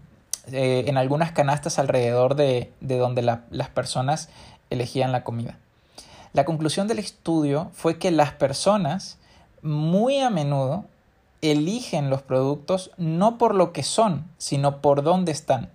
eh, 0.52 0.92
algunas 0.94 1.32
canastas 1.32 1.80
alrededor 1.80 2.36
de, 2.36 2.70
donde 2.80 3.22
las 3.22 3.68
personas 3.70 4.28
elegían 4.70 5.10
la 5.10 5.24
comida. 5.24 5.58
La 6.34 6.44
conclusión 6.44 6.86
del 6.86 7.00
estudio 7.00 7.72
fue 7.74 7.98
que 7.98 8.12
las 8.12 8.30
personas 8.30 9.18
muy 9.66 10.20
a 10.20 10.30
menudo 10.30 10.84
eligen 11.42 12.10
los 12.10 12.22
productos 12.22 12.90
no 12.96 13.38
por 13.38 13.54
lo 13.54 13.72
que 13.72 13.82
son, 13.82 14.24
sino 14.38 14.80
por 14.80 15.02
dónde 15.02 15.32
están. 15.32 15.70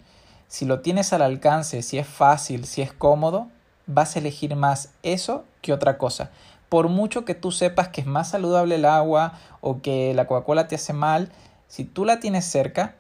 Si 0.48 0.65
lo 0.65 0.81
tienes 0.81 1.13
al 1.13 1.21
alcance, 1.21 1.81
si 1.81 1.98
es 1.98 2.07
fácil, 2.07 2.65
si 2.65 2.81
es 2.81 2.91
cómodo, 2.91 3.48
vas 3.88 4.15
a 4.15 4.19
elegir 4.19 4.55
más 4.55 4.89
eso 5.03 5.45
que 5.62 5.74
otra 5.74 5.98
cosa. 5.98 6.31
Por 6.69 6.89
mucho 6.89 7.25
que 7.25 7.36
tú 7.36 7.51
sepas 7.51 7.89
que 7.89 8.01
es 8.01 8.07
más 8.07 8.29
saludable 8.29 8.75
el 8.75 8.86
agua 8.86 9.33
o 9.60 9.81
que 9.81 10.13
la 10.13 10.25
Coca-Cola 10.25 10.67
te 10.67 10.75
hace 10.75 10.93
mal, 10.93 11.31
si 11.67 11.86
tú 11.86 12.05
la 12.05 12.19
tienes 12.19 12.45
cerca, 12.45 12.95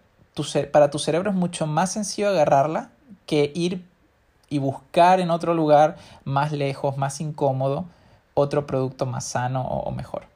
para 0.71 0.89
tu 0.89 0.99
cerebro 0.99 1.29
es 1.29 1.35
mucho 1.35 1.67
más 1.67 1.91
sencillo 1.91 2.29
agarrarla 2.29 2.89
que 3.25 3.51
ir 3.53 3.85
y 4.49 4.59
buscar 4.59 5.19
en 5.19 5.29
otro 5.29 5.53
lugar 5.53 5.97
más 6.23 6.51
lejos, 6.51 6.97
más 6.97 7.21
incómodo, 7.21 7.85
otro 8.33 8.65
producto 8.65 9.05
más 9.05 9.25
sano 9.25 9.61
o 9.63 9.91
mejor. 9.91 10.30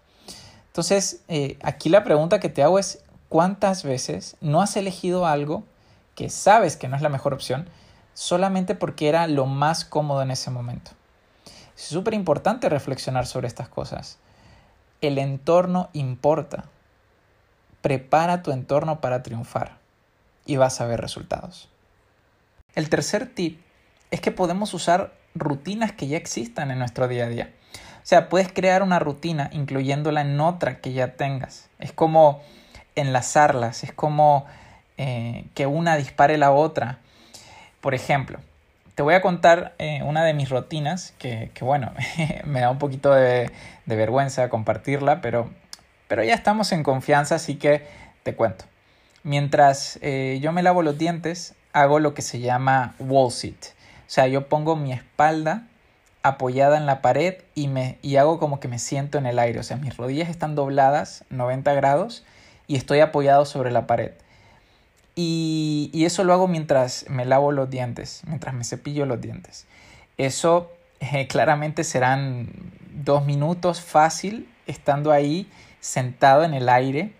Entonces, 0.75 1.21
eh, 1.29 1.57
aquí 1.63 1.87
la 1.87 2.03
pregunta 2.03 2.41
que 2.41 2.49
te 2.49 2.61
hago 2.61 2.79
es, 2.79 3.01
¿cuántas 3.29 3.85
veces 3.85 4.35
no 4.41 4.61
has 4.61 4.75
elegido 4.75 5.25
algo 5.25 5.63
que 6.15 6.29
sabes 6.29 6.75
que 6.75 6.89
no 6.89 6.97
es 6.97 7.01
la 7.01 7.07
mejor 7.07 7.33
opción 7.33 7.69
solamente 8.13 8.75
porque 8.75 9.07
era 9.07 9.25
lo 9.27 9.45
más 9.45 9.85
cómodo 9.85 10.21
en 10.21 10.31
ese 10.31 10.51
momento? 10.51 10.91
Es 11.77 11.83
súper 11.83 12.13
importante 12.13 12.67
reflexionar 12.67 13.25
sobre 13.25 13.47
estas 13.47 13.69
cosas. 13.69 14.17
El 14.99 15.17
entorno 15.17 15.87
importa. 15.93 16.65
Prepara 17.81 18.43
tu 18.43 18.51
entorno 18.51 18.99
para 18.99 19.23
triunfar 19.23 19.77
y 20.45 20.57
vas 20.57 20.81
a 20.81 20.87
ver 20.87 20.99
resultados. 20.99 21.69
El 22.73 22.89
tercer 22.89 23.33
tip 23.33 23.61
es 24.11 24.19
que 24.19 24.33
podemos 24.33 24.73
usar 24.73 25.13
rutinas 25.35 25.93
que 25.93 26.07
ya 26.07 26.17
existan 26.17 26.69
en 26.69 26.79
nuestro 26.79 27.07
día 27.07 27.27
a 27.27 27.29
día. 27.29 27.53
Sea, 28.05 28.29
puedes 28.29 28.53
crear 28.53 28.83
una 28.83 28.99
rutina 28.99 29.49
incluyéndola 29.51 30.21
en 30.21 30.39
otra 30.39 30.77
que 30.77 30.93
ya 30.93 31.13
tengas. 31.13 31.69
Es 31.79 31.91
como 31.91 32.39
enlazarlas, 32.93 33.83
es 33.83 33.93
como 33.93 34.45
eh, 34.99 35.45
que 35.55 35.65
una 35.65 35.97
dispare 35.97 36.37
la 36.37 36.51
otra. 36.51 36.99
Por 37.81 37.95
ejemplo, 37.95 38.37
te 38.93 39.01
voy 39.01 39.15
a 39.15 39.23
contar 39.23 39.73
eh, 39.79 40.03
una 40.03 40.23
de 40.23 40.35
mis 40.35 40.49
rutinas 40.51 41.15
que, 41.17 41.49
bueno, 41.61 41.93
me 42.45 42.59
da 42.59 42.69
un 42.69 42.77
poquito 42.77 43.11
de, 43.11 43.51
vergüenza 43.87 44.49
compartirla, 44.49 45.19
pero, 45.19 45.49
pero 46.07 46.23
ya 46.23 46.35
estamos 46.35 46.73
en 46.73 46.83
confianza, 46.83 47.33
así 47.33 47.55
que 47.55 47.87
te 48.21 48.35
cuento. 48.35 48.65
Mientras 49.23 49.97
eh, 50.03 50.37
yo 50.43 50.51
me 50.51 50.61
lavo 50.61 50.83
los 50.83 50.99
dientes, 50.99 51.55
hago 51.73 51.97
lo 51.97 52.13
que 52.13 52.21
se 52.21 52.39
llama 52.39 52.93
wall 52.99 53.31
sit. 53.31 53.65
O 53.65 54.09
sea, 54.11 54.27
yo 54.27 54.47
pongo 54.47 54.75
mi 54.75 54.93
espalda 54.93 55.63
apoyada 56.25 56.77
en 56.77 56.87
la 56.87 57.03
pared 57.03 57.35
y, 57.53 57.67
me, 57.67 57.99
y 58.01 58.15
hago 58.15 58.39
como 58.39 58.59
que 58.59 58.67
me 58.67 58.79
siento 58.79 59.19
en 59.19 59.27
el 59.27 59.37
aire. 59.37 59.59
O 59.59 59.63
sea, 59.63 59.77
mis 59.77 59.95
rodillas 59.95 60.27
están 60.27 60.55
dobladas 60.55 61.23
90 61.29 61.71
grados 61.75 62.25
y 62.65 62.77
estoy 62.77 62.99
apoyado 62.99 63.45
sobre 63.45 63.71
la 63.71 63.85
pared. 63.85 64.11
Y, 65.13 65.91
eso 66.03 66.23
lo 66.23 66.33
hago 66.33 66.47
mientras 66.47 67.05
me 67.09 67.25
lavo 67.25 67.51
los 67.51 67.69
dientes, 67.69 68.23
mientras 68.25 68.55
me 68.55 68.63
cepillo 68.63 69.05
los 69.05 69.21
dientes. 69.21 69.67
Eso 70.17 70.71
eh, 70.99 71.27
claramente 71.29 71.83
serán 71.83 72.49
dos 73.03 73.23
minutos 73.23 73.81
fácil 73.81 74.49
estando 74.65 75.11
ahí 75.11 75.47
sentado 75.79 76.43
en 76.43 76.55
el 76.55 76.69
aire. 76.69 77.13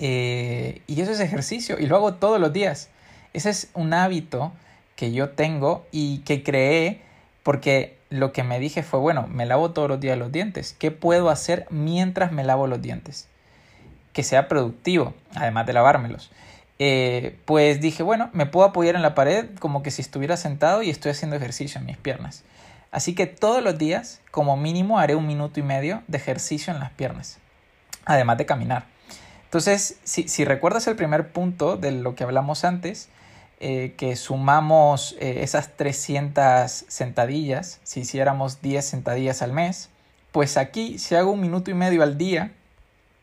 Eh, 0.00 0.82
y 0.88 1.00
eso 1.00 1.12
es 1.12 1.20
ejercicio 1.20 1.78
y 1.78 1.86
lo 1.86 1.94
hago 1.94 2.14
todos 2.14 2.40
los 2.40 2.52
días. 2.52 2.88
Ese 3.32 3.50
es 3.50 3.70
un 3.74 3.94
hábito 3.94 4.52
que 4.96 5.12
yo 5.12 5.30
tengo 5.30 5.86
y 5.92 6.18
que 6.18 6.42
creé 6.42 7.02
porque 7.44 7.97
lo 8.10 8.32
que 8.32 8.42
me 8.42 8.58
dije 8.58 8.82
fue, 8.82 9.00
bueno, 9.00 9.26
me 9.28 9.46
lavo 9.46 9.72
todos 9.72 9.88
los 9.88 10.00
días 10.00 10.18
los 10.18 10.32
dientes. 10.32 10.74
¿Qué 10.78 10.90
puedo 10.90 11.30
hacer 11.30 11.66
mientras 11.70 12.32
me 12.32 12.44
lavo 12.44 12.66
los 12.66 12.80
dientes? 12.80 13.28
Que 14.12 14.22
sea 14.22 14.48
productivo, 14.48 15.14
además 15.34 15.66
de 15.66 15.72
lavármelos. 15.72 16.30
Eh, 16.78 17.38
pues 17.44 17.80
dije, 17.80 18.02
bueno, 18.02 18.30
me 18.32 18.46
puedo 18.46 18.66
apoyar 18.66 18.94
en 18.94 19.02
la 19.02 19.14
pared 19.14 19.46
como 19.58 19.82
que 19.82 19.90
si 19.90 20.00
estuviera 20.00 20.36
sentado 20.36 20.82
y 20.82 20.90
estoy 20.90 21.10
haciendo 21.10 21.36
ejercicio 21.36 21.80
en 21.80 21.86
mis 21.86 21.96
piernas. 21.96 22.44
Así 22.90 23.14
que 23.14 23.26
todos 23.26 23.62
los 23.62 23.76
días, 23.76 24.20
como 24.30 24.56
mínimo, 24.56 24.98
haré 24.98 25.14
un 25.14 25.26
minuto 25.26 25.60
y 25.60 25.62
medio 25.62 26.02
de 26.06 26.16
ejercicio 26.18 26.72
en 26.72 26.80
las 26.80 26.90
piernas, 26.92 27.38
además 28.06 28.38
de 28.38 28.46
caminar. 28.46 28.86
Entonces, 29.44 29.98
si, 30.04 30.28
si 30.28 30.44
recuerdas 30.44 30.86
el 30.86 30.96
primer 30.96 31.32
punto 31.32 31.76
de 31.76 31.92
lo 31.92 32.14
que 32.14 32.24
hablamos 32.24 32.64
antes, 32.64 33.08
eh, 33.60 33.94
que 33.96 34.14
sumamos 34.14 35.16
eh, 35.18 35.42
esas 35.42 35.76
300 35.76 36.70
sentadillas, 36.70 37.80
si 37.82 38.00
hiciéramos 38.00 38.62
10 38.62 38.84
sentadillas 38.84 39.42
al 39.42 39.52
mes, 39.52 39.88
pues 40.30 40.56
aquí 40.56 40.98
si 40.98 41.16
hago 41.16 41.32
un 41.32 41.40
minuto 41.40 41.70
y 41.70 41.74
medio 41.74 42.04
al 42.04 42.16
día, 42.16 42.52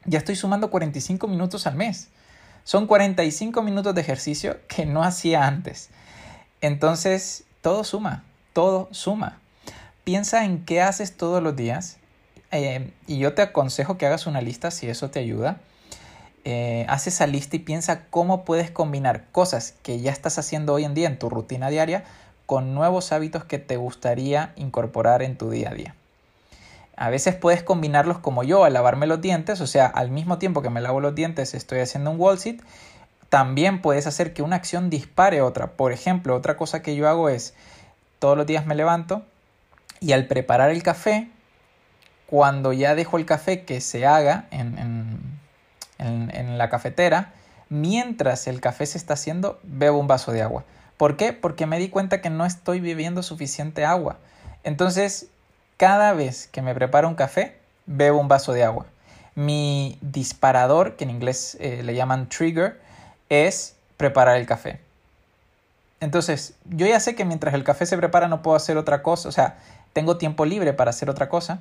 ya 0.03 0.19
estoy 0.19 0.35
sumando 0.35 0.69
45 0.69 1.27
minutos 1.27 1.67
al 1.67 1.75
mes. 1.75 2.09
Son 2.65 2.85
45 2.85 3.61
minutos 3.61 3.95
de 3.95 4.01
ejercicio 4.01 4.57
que 4.67 4.85
no 4.85 5.03
hacía 5.03 5.47
antes. 5.47 5.89
Entonces, 6.61 7.45
todo 7.61 7.83
suma, 7.83 8.23
todo 8.53 8.89
suma. 8.91 9.39
Piensa 10.03 10.43
en 10.43 10.65
qué 10.65 10.81
haces 10.81 11.15
todos 11.15 11.41
los 11.41 11.55
días 11.55 11.97
eh, 12.51 12.91
y 13.07 13.19
yo 13.19 13.33
te 13.33 13.41
aconsejo 13.41 13.97
que 13.97 14.05
hagas 14.05 14.27
una 14.27 14.41
lista 14.41 14.69
si 14.69 14.89
eso 14.89 15.09
te 15.09 15.19
ayuda 15.19 15.61
eh, 16.47 16.85
haz 16.87 17.07
esa 17.07 17.25
lista 17.25 17.55
y 17.55 17.59
piensa 17.59 18.05
cómo 18.11 18.45
puedes 18.45 18.69
combinar 18.69 19.25
cosas 19.31 19.73
que 19.81 19.99
ya 19.99 20.11
estás 20.11 20.37
haciendo 20.37 20.73
hoy 20.73 20.85
en 20.85 20.93
día 20.93 21.07
en 21.07 21.17
tu 21.17 21.27
rutina 21.27 21.71
diaria 21.71 22.03
con 22.45 22.75
nuevos 22.75 23.11
hábitos 23.11 23.43
que 23.45 23.57
te 23.57 23.77
gustaría 23.77 24.53
incorporar 24.55 25.23
en 25.23 25.37
tu 25.37 25.49
día 25.49 25.71
a 25.71 25.73
día. 25.73 25.95
A 26.97 27.09
veces 27.09 27.33
puedes 27.33 27.63
combinarlos 27.63 28.19
como 28.19 28.43
yo 28.43 28.63
al 28.63 28.73
lavarme 28.73 29.07
los 29.07 29.21
dientes, 29.21 29.59
o 29.59 29.65
sea, 29.65 29.87
al 29.87 30.11
mismo 30.11 30.37
tiempo 30.37 30.61
que 30.61 30.69
me 30.69 30.81
lavo 30.81 31.01
los 31.01 31.15
dientes 31.15 31.55
estoy 31.55 31.79
haciendo 31.79 32.11
un 32.11 32.19
wall 32.19 32.37
sit. 32.37 32.61
También 33.29 33.81
puedes 33.81 34.05
hacer 34.05 34.33
que 34.33 34.43
una 34.43 34.55
acción 34.55 34.91
dispare 34.91 35.41
otra. 35.41 35.71
Por 35.71 35.91
ejemplo, 35.91 36.35
otra 36.35 36.57
cosa 36.57 36.83
que 36.83 36.95
yo 36.95 37.09
hago 37.09 37.27
es 37.27 37.55
todos 38.19 38.37
los 38.37 38.45
días 38.45 38.67
me 38.67 38.75
levanto 38.75 39.23
y 39.99 40.11
al 40.11 40.27
preparar 40.27 40.69
el 40.69 40.83
café, 40.83 41.27
cuando 42.27 42.71
ya 42.71 42.93
dejo 42.93 43.17
el 43.17 43.25
café 43.25 43.65
que 43.65 43.81
se 43.81 44.05
haga 44.05 44.47
en 45.97 46.57
la 46.57 46.69
cafetera, 46.69 47.33
mientras 47.69 48.47
el 48.47 48.61
café 48.61 48.85
se 48.85 48.97
está 48.97 49.13
haciendo, 49.13 49.59
bebo 49.63 49.97
un 49.97 50.07
vaso 50.07 50.31
de 50.31 50.41
agua. 50.41 50.63
¿Por 50.97 51.17
qué? 51.17 51.33
Porque 51.33 51.65
me 51.65 51.77
di 51.77 51.89
cuenta 51.89 52.21
que 52.21 52.29
no 52.29 52.45
estoy 52.45 52.79
bebiendo 52.79 53.21
suficiente 53.23 53.85
agua. 53.85 54.17
Entonces, 54.63 55.27
cada 55.77 56.13
vez 56.13 56.47
que 56.47 56.61
me 56.61 56.73
preparo 56.73 57.07
un 57.07 57.15
café, 57.15 57.57
bebo 57.85 58.19
un 58.19 58.27
vaso 58.27 58.53
de 58.53 58.63
agua. 58.63 58.85
Mi 59.35 59.97
disparador, 60.01 60.95
que 60.95 61.03
en 61.03 61.09
inglés 61.09 61.57
eh, 61.59 61.83
le 61.83 61.95
llaman 61.95 62.29
trigger, 62.29 62.79
es 63.29 63.75
preparar 63.97 64.37
el 64.37 64.45
café. 64.45 64.79
Entonces, 65.99 66.53
yo 66.65 66.87
ya 66.87 66.99
sé 66.99 67.15
que 67.15 67.25
mientras 67.25 67.53
el 67.53 67.63
café 67.63 67.85
se 67.85 67.97
prepara 67.97 68.27
no 68.27 68.41
puedo 68.41 68.55
hacer 68.55 68.77
otra 68.77 69.01
cosa, 69.01 69.27
o 69.27 69.31
sea, 69.31 69.57
tengo 69.93 70.17
tiempo 70.17 70.45
libre 70.45 70.73
para 70.73 70.91
hacer 70.91 71.09
otra 71.09 71.29
cosa. 71.29 71.59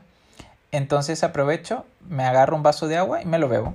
Entonces 0.71 1.23
aprovecho, 1.23 1.87
me 2.09 2.25
agarro 2.25 2.57
un 2.57 2.63
vaso 2.63 2.89
de 2.89 2.97
agua 2.97 3.23
y 3.23 3.27
me 3.27 3.39
lo 3.39 3.49
bebo. 3.49 3.75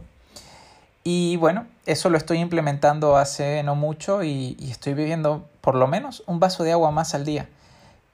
Y 1.04 1.38
bueno, 1.38 1.66
eso 1.86 2.10
lo 2.10 2.18
estoy 2.18 2.40
implementando 2.40 3.18
hace 3.18 3.64
no 3.64 3.76
mucho 3.76 4.24
y, 4.24 4.58
estoy 4.70 4.94
bebiendo 4.94 5.48
por 5.62 5.76
lo 5.76 5.88
menos 5.88 6.24
un 6.28 6.40
vaso 6.40 6.64
de 6.64 6.72
agua 6.72 6.92
más 6.92 7.16
al 7.16 7.26
día. 7.26 7.48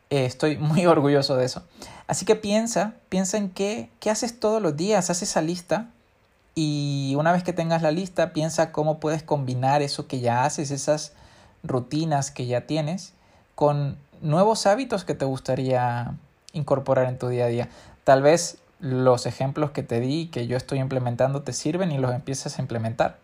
Eh, 0.10 0.25
estoy 0.25 0.58
muy 0.60 0.86
orgulloso 0.86 1.36
de 1.36 1.46
eso. 1.46 1.63
Así 2.08 2.25
que 2.25 2.36
piensa, 2.36 2.94
piensa 3.10 3.38
en 3.38 3.50
qué, 3.50 3.89
qué 4.00 4.10
haces 4.12 4.39
todos 4.39 4.62
los 4.62 4.77
días, 4.77 5.10
haz 5.10 5.24
esa 5.24 5.42
lista 5.42 5.88
Y 6.54 7.15
una 7.18 7.32
vez 7.32 7.44
que 7.44 7.54
tengas 7.54 7.82
la 7.82 7.92
lista, 7.92 8.32
piensa 8.32 8.72
cómo 8.72 9.00
puedes 9.00 9.24
combinar 9.24 9.82
eso 9.82 10.08
que 10.08 10.20
ya 10.20 10.46
haces, 10.46 10.72
esas 10.72 11.13
rutinas 11.63 12.32
que 12.32 12.46
ya 12.46 12.62
tienes, 12.62 13.13
con 13.56 13.98
nuevos 14.22 14.68
hábitos 14.68 15.04
que 15.04 15.15
te 15.15 15.25
gustaría 15.25 16.13
incorporar 16.54 17.08
en 17.08 17.18
tu 17.18 17.27
día 17.27 17.46
a 17.46 17.48
día. 17.48 17.70
Tal 18.04 18.22
vez 18.22 18.60
los 18.86 19.25
ejemplos 19.25 19.72
que 19.72 19.82
te 19.82 20.00
di, 20.00 20.27
que 20.27 20.46
yo 20.46 20.58
estoy 20.58 20.77
implementando, 20.77 21.42
te 21.42 21.54
sirven 21.54 21.92
y 21.92 21.98
los 21.98 22.13
empiezas 22.13 22.60
a 22.60 22.62
implementar. 22.62 23.18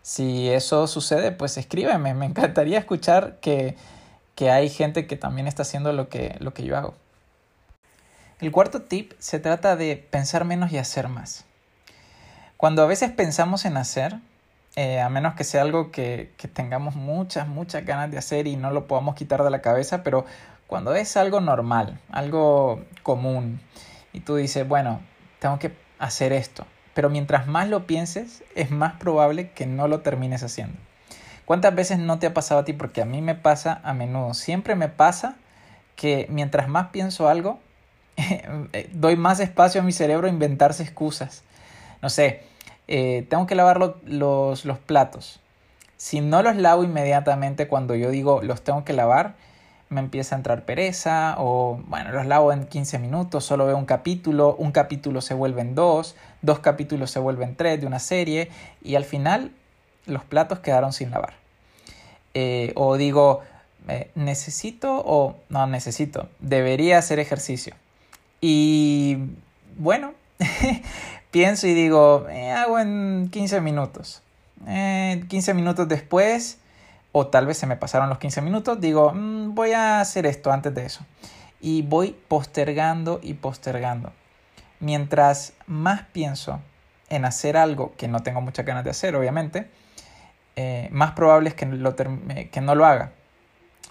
Si 0.00 0.48
eso 0.48 0.86
sucede, 0.86 1.32
pues 1.32 1.58
escríbeme. 1.58 2.14
Me 2.14 2.24
encantaría 2.24 2.78
escuchar 2.78 3.36
que, 3.40 3.76
que 4.34 4.50
hay 4.50 4.70
gente 4.70 5.06
que 5.06 5.16
también 5.16 5.46
está 5.46 5.62
haciendo 5.62 5.92
lo 5.92 6.08
que, 6.08 6.36
lo 6.40 6.54
que 6.54 6.64
yo 6.64 6.78
hago. 6.78 6.94
El 8.40 8.50
cuarto 8.52 8.80
tip 8.80 9.12
se 9.18 9.38
trata 9.38 9.76
de 9.76 9.96
pensar 9.96 10.46
menos 10.46 10.72
y 10.72 10.78
hacer 10.78 11.08
más. 11.08 11.44
Cuando 12.56 12.82
a 12.82 12.86
veces 12.86 13.10
pensamos 13.10 13.66
en 13.66 13.76
hacer, 13.76 14.16
eh, 14.76 14.98
a 14.98 15.10
menos 15.10 15.34
que 15.34 15.44
sea 15.44 15.60
algo 15.60 15.92
que, 15.92 16.32
que 16.38 16.48
tengamos 16.48 16.96
muchas, 16.96 17.46
muchas 17.46 17.84
ganas 17.84 18.10
de 18.10 18.16
hacer 18.16 18.46
y 18.46 18.56
no 18.56 18.70
lo 18.70 18.86
podamos 18.86 19.14
quitar 19.14 19.44
de 19.44 19.50
la 19.50 19.60
cabeza, 19.60 20.02
pero 20.02 20.24
cuando 20.66 20.94
es 20.94 21.18
algo 21.18 21.42
normal, 21.42 22.00
algo 22.10 22.82
común, 23.02 23.60
y 24.12 24.20
tú 24.20 24.36
dices, 24.36 24.66
bueno, 24.66 25.00
tengo 25.38 25.58
que 25.58 25.72
hacer 25.98 26.32
esto, 26.32 26.66
pero 26.94 27.10
mientras 27.10 27.46
más 27.46 27.68
lo 27.68 27.86
pienses, 27.86 28.42
es 28.54 28.70
más 28.70 28.94
probable 28.94 29.50
que 29.50 29.66
no 29.66 29.88
lo 29.88 30.00
termines 30.00 30.42
haciendo. 30.42 30.78
¿Cuántas 31.44 31.74
veces 31.74 31.98
no 31.98 32.18
te 32.18 32.26
ha 32.26 32.34
pasado 32.34 32.60
a 32.60 32.64
ti? 32.64 32.72
Porque 32.72 33.02
a 33.02 33.04
mí 33.04 33.20
me 33.20 33.34
pasa 33.34 33.80
a 33.84 33.94
menudo. 33.94 34.34
Siempre 34.34 34.74
me 34.74 34.88
pasa 34.88 35.36
que 35.96 36.26
mientras 36.30 36.68
más 36.68 36.88
pienso 36.88 37.28
algo, 37.28 37.60
doy 38.92 39.16
más 39.16 39.40
espacio 39.40 39.80
a 39.80 39.84
mi 39.84 39.92
cerebro 39.92 40.26
a 40.26 40.30
inventarse 40.30 40.82
excusas. 40.82 41.42
No 42.00 42.10
sé, 42.10 42.42
eh, 42.88 43.26
tengo 43.28 43.46
que 43.46 43.54
lavar 43.54 43.78
los, 44.04 44.64
los 44.64 44.78
platos. 44.78 45.40
Si 45.96 46.20
no 46.20 46.42
los 46.42 46.56
lavo 46.56 46.84
inmediatamente 46.84 47.68
cuando 47.68 47.94
yo 47.94 48.10
digo 48.10 48.42
los 48.42 48.62
tengo 48.62 48.84
que 48.84 48.92
lavar, 48.92 49.34
me 49.92 50.00
empieza 50.00 50.34
a 50.34 50.38
entrar 50.38 50.64
pereza 50.64 51.36
o 51.38 51.80
bueno, 51.86 52.10
los 52.12 52.26
lavo 52.26 52.52
en 52.52 52.66
15 52.66 52.98
minutos, 52.98 53.44
solo 53.44 53.66
veo 53.66 53.76
un 53.76 53.84
capítulo, 53.84 54.56
un 54.56 54.72
capítulo 54.72 55.20
se 55.20 55.34
vuelve 55.34 55.60
en 55.60 55.74
dos, 55.74 56.16
dos 56.40 56.58
capítulos 56.58 57.10
se 57.10 57.20
vuelven 57.20 57.54
tres 57.54 57.80
de 57.80 57.86
una 57.86 57.98
serie 57.98 58.50
y 58.82 58.96
al 58.96 59.04
final 59.04 59.52
los 60.06 60.24
platos 60.24 60.58
quedaron 60.60 60.92
sin 60.92 61.10
lavar. 61.10 61.34
Eh, 62.34 62.72
o 62.74 62.96
digo, 62.96 63.42
eh, 63.88 64.10
necesito 64.14 65.02
o 65.04 65.36
no 65.50 65.66
necesito, 65.66 66.28
debería 66.40 66.98
hacer 66.98 67.18
ejercicio. 67.18 67.74
Y 68.40 69.18
bueno, 69.76 70.14
pienso 71.30 71.66
y 71.66 71.74
digo, 71.74 72.26
eh, 72.30 72.50
hago 72.50 72.78
en 72.78 73.28
15 73.30 73.60
minutos. 73.60 74.22
15 74.64 75.54
minutos 75.54 75.88
después 75.88 76.58
o 77.12 77.26
tal 77.26 77.46
vez 77.46 77.58
se 77.58 77.66
me 77.66 77.76
pasaron 77.76 78.08
los 78.08 78.18
15 78.18 78.40
minutos, 78.40 78.80
digo, 78.80 79.12
mm, 79.14 79.54
voy 79.54 79.72
a 79.72 80.00
hacer 80.00 80.26
esto 80.26 80.50
antes 80.50 80.74
de 80.74 80.86
eso. 80.86 81.04
Y 81.60 81.82
voy 81.82 82.16
postergando 82.28 83.20
y 83.22 83.34
postergando. 83.34 84.12
Mientras 84.80 85.52
más 85.66 86.02
pienso 86.12 86.58
en 87.08 87.24
hacer 87.24 87.56
algo 87.56 87.94
que 87.96 88.08
no 88.08 88.20
tengo 88.20 88.40
muchas 88.40 88.66
ganas 88.66 88.84
de 88.84 88.90
hacer, 88.90 89.14
obviamente, 89.14 89.70
eh, 90.56 90.88
más 90.90 91.12
probable 91.12 91.50
es 91.50 91.54
que, 91.54 92.48
que 92.50 92.60
no 92.60 92.74
lo 92.74 92.86
haga. 92.86 93.12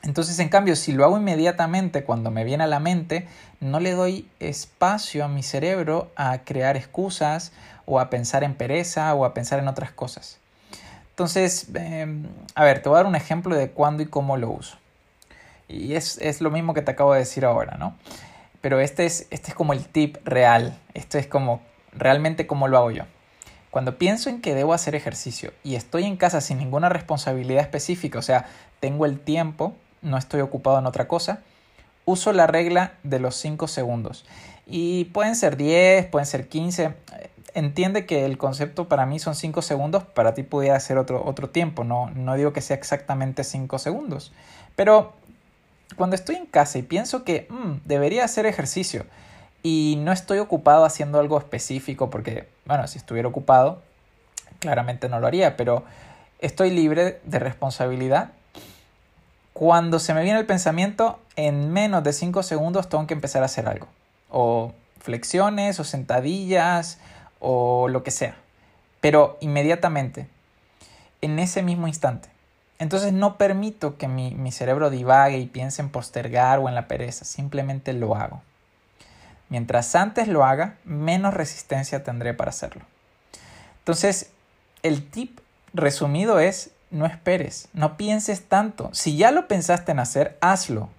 Entonces, 0.03 0.39
en 0.39 0.49
cambio, 0.49 0.75
si 0.75 0.91
lo 0.91 1.05
hago 1.05 1.17
inmediatamente 1.17 2.03
cuando 2.03 2.31
me 2.31 2.43
viene 2.43 2.63
a 2.63 2.67
la 2.67 2.79
mente, 2.79 3.27
no 3.59 3.79
le 3.79 3.91
doy 3.91 4.27
espacio 4.39 5.23
a 5.23 5.27
mi 5.27 5.43
cerebro 5.43 6.11
a 6.15 6.39
crear 6.39 6.75
excusas 6.75 7.53
o 7.85 7.99
a 7.99 8.09
pensar 8.09 8.43
en 8.43 8.55
pereza 8.55 9.13
o 9.13 9.25
a 9.25 9.33
pensar 9.35 9.59
en 9.59 9.67
otras 9.67 9.91
cosas. 9.91 10.40
Entonces, 11.11 11.67
em, 11.73 12.25
a 12.55 12.63
ver, 12.63 12.81
te 12.81 12.89
voy 12.89 12.97
a 12.97 12.99
dar 12.99 13.05
un 13.05 13.15
ejemplo 13.15 13.55
de 13.55 13.69
cuándo 13.69 14.01
y 14.03 14.07
cómo 14.07 14.37
lo 14.37 14.49
uso. 14.49 14.77
Y 15.67 15.93
es, 15.93 16.17
es, 16.17 16.41
lo 16.41 16.51
mismo 16.51 16.73
que 16.73 16.81
te 16.81 16.91
acabo 16.91 17.13
de 17.13 17.19
decir 17.19 17.45
ahora, 17.45 17.77
¿no? 17.77 17.95
Pero 18.59 18.79
este 18.79 19.05
es, 19.05 19.27
este 19.29 19.49
es 19.49 19.55
como 19.55 19.73
el 19.73 19.85
tip 19.85 20.17
real. 20.25 20.77
Esto 20.93 21.17
es 21.17 21.27
como 21.27 21.61
realmente 21.93 22.47
cómo 22.47 22.67
lo 22.67 22.77
hago 22.77 22.91
yo. 22.91 23.03
Cuando 23.71 23.97
pienso 23.97 24.29
en 24.29 24.41
que 24.41 24.53
debo 24.53 24.73
hacer 24.73 24.95
ejercicio 24.95 25.53
y 25.63 25.75
estoy 25.75 26.03
en 26.03 26.17
casa 26.17 26.41
sin 26.41 26.57
ninguna 26.57 26.89
responsabilidad 26.89 27.61
específica, 27.61 28.19
o 28.19 28.21
sea, 28.21 28.45
tengo 28.81 29.05
el 29.05 29.19
tiempo, 29.19 29.75
no 30.01 30.17
estoy 30.17 30.41
ocupado 30.41 30.79
en 30.79 30.85
otra 30.85 31.07
cosa, 31.07 31.39
uso 32.05 32.33
la 32.33 32.47
regla 32.47 32.93
de 33.03 33.19
los 33.19 33.35
5 33.35 33.67
segundos. 33.67 34.25
Y 34.67 35.05
pueden 35.05 35.35
ser 35.35 35.55
10, 35.55 36.07
pueden 36.07 36.25
ser 36.25 36.49
15 36.49 36.93
entiende 37.53 38.05
que 38.05 38.25
el 38.25 38.37
concepto 38.37 38.87
para 38.87 39.05
mí 39.05 39.19
son 39.19 39.35
5 39.35 39.61
segundos, 39.61 40.03
para 40.03 40.33
ti 40.33 40.43
pudiera 40.43 40.79
ser 40.79 40.97
otro, 40.97 41.23
otro 41.25 41.49
tiempo, 41.49 41.83
no, 41.83 42.09
no 42.11 42.35
digo 42.35 42.53
que 42.53 42.61
sea 42.61 42.75
exactamente 42.75 43.43
5 43.43 43.79
segundos, 43.79 44.31
pero 44.75 45.13
cuando 45.95 46.15
estoy 46.15 46.35
en 46.35 46.45
casa 46.45 46.77
y 46.77 46.83
pienso 46.83 47.23
que 47.23 47.47
mm, 47.49 47.85
debería 47.85 48.23
hacer 48.23 48.45
ejercicio 48.45 49.05
y 49.63 49.97
no 49.99 50.11
estoy 50.11 50.39
ocupado 50.39 50.85
haciendo 50.85 51.19
algo 51.19 51.37
específico, 51.37 52.09
porque, 52.09 52.47
bueno, 52.65 52.87
si 52.87 52.97
estuviera 52.97 53.27
ocupado, 53.27 53.81
claramente 54.59 55.09
no 55.09 55.19
lo 55.19 55.27
haría, 55.27 55.57
pero 55.57 55.83
estoy 56.39 56.71
libre 56.71 57.19
de 57.23 57.39
responsabilidad. 57.39 58.31
Cuando 59.53 59.99
se 59.99 60.13
me 60.13 60.23
viene 60.23 60.39
el 60.39 60.45
pensamiento, 60.45 61.19
en 61.35 61.71
menos 61.71 62.03
de 62.03 62.13
5 62.13 62.41
segundos 62.43 62.89
tengo 62.89 63.05
que 63.05 63.13
empezar 63.13 63.43
a 63.43 63.45
hacer 63.45 63.67
algo. 63.67 63.87
O 64.29 64.73
flexiones, 64.99 65.79
o 65.79 65.83
sentadillas, 65.83 66.99
o 67.41 67.89
lo 67.89 68.03
que 68.03 68.11
sea, 68.11 68.35
pero 69.01 69.37
inmediatamente, 69.41 70.27
en 71.19 71.39
ese 71.39 71.61
mismo 71.61 71.87
instante. 71.87 72.29
Entonces 72.79 73.11
no 73.13 73.37
permito 73.37 73.97
que 73.97 74.07
mi, 74.07 74.31
mi, 74.31 74.51
cerebro 74.51 74.89
divague 74.89 75.37
y 75.37 75.45
piense 75.45 75.81
en 75.81 75.89
postergar 75.89 76.59
o 76.59 76.69
en 76.69 76.75
la 76.75 76.87
pereza, 76.87 77.25
simplemente 77.25 77.93
lo 77.93 78.15
hago. 78.15 78.41
Mientras 79.49 79.93
antes 79.95 80.27
lo 80.27 80.45
haga, 80.45 80.77
menos 80.85 81.33
resistencia 81.33 82.03
tendré 82.03 82.33
para 82.33 82.49
hacerlo. 82.49 82.83
Entonces, 83.79 84.31
el 84.81 85.09
tip 85.09 85.39
resumido 85.73 86.39
es, 86.39 86.71
no 86.89 87.05
esperes, 87.05 87.67
no 87.73 87.97
pienses 87.97 88.47
tanto. 88.47 88.89
Si 88.93 89.17
ya 89.17 89.31
lo 89.31 89.47
pensaste 89.47 89.91
en 89.91 89.99
hacer, 89.99 90.37
hazlo. 90.41 90.89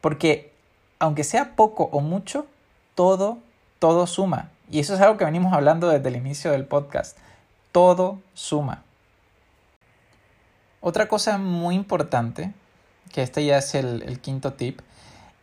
Porque 0.00 0.52
aunque 0.98 1.24
sea 1.24 1.56
poco 1.56 1.88
o 1.92 2.00
mucho, 2.00 2.46
todo, 2.94 3.38
todo 3.78 4.06
suma. 4.06 4.50
Y 4.70 4.80
eso 4.80 4.94
es 4.94 5.00
algo 5.00 5.16
que 5.16 5.24
venimos 5.24 5.52
hablando 5.52 5.88
desde 5.88 6.08
el 6.08 6.16
inicio 6.16 6.50
del 6.52 6.64
podcast. 6.64 7.16
Todo 7.72 8.18
suma. 8.34 8.82
Otra 10.80 11.08
cosa 11.08 11.38
muy 11.38 11.74
importante, 11.74 12.52
que 13.12 13.22
este 13.22 13.44
ya 13.44 13.58
es 13.58 13.74
el, 13.74 14.20
quinto 14.20 14.52
tip, 14.52 14.80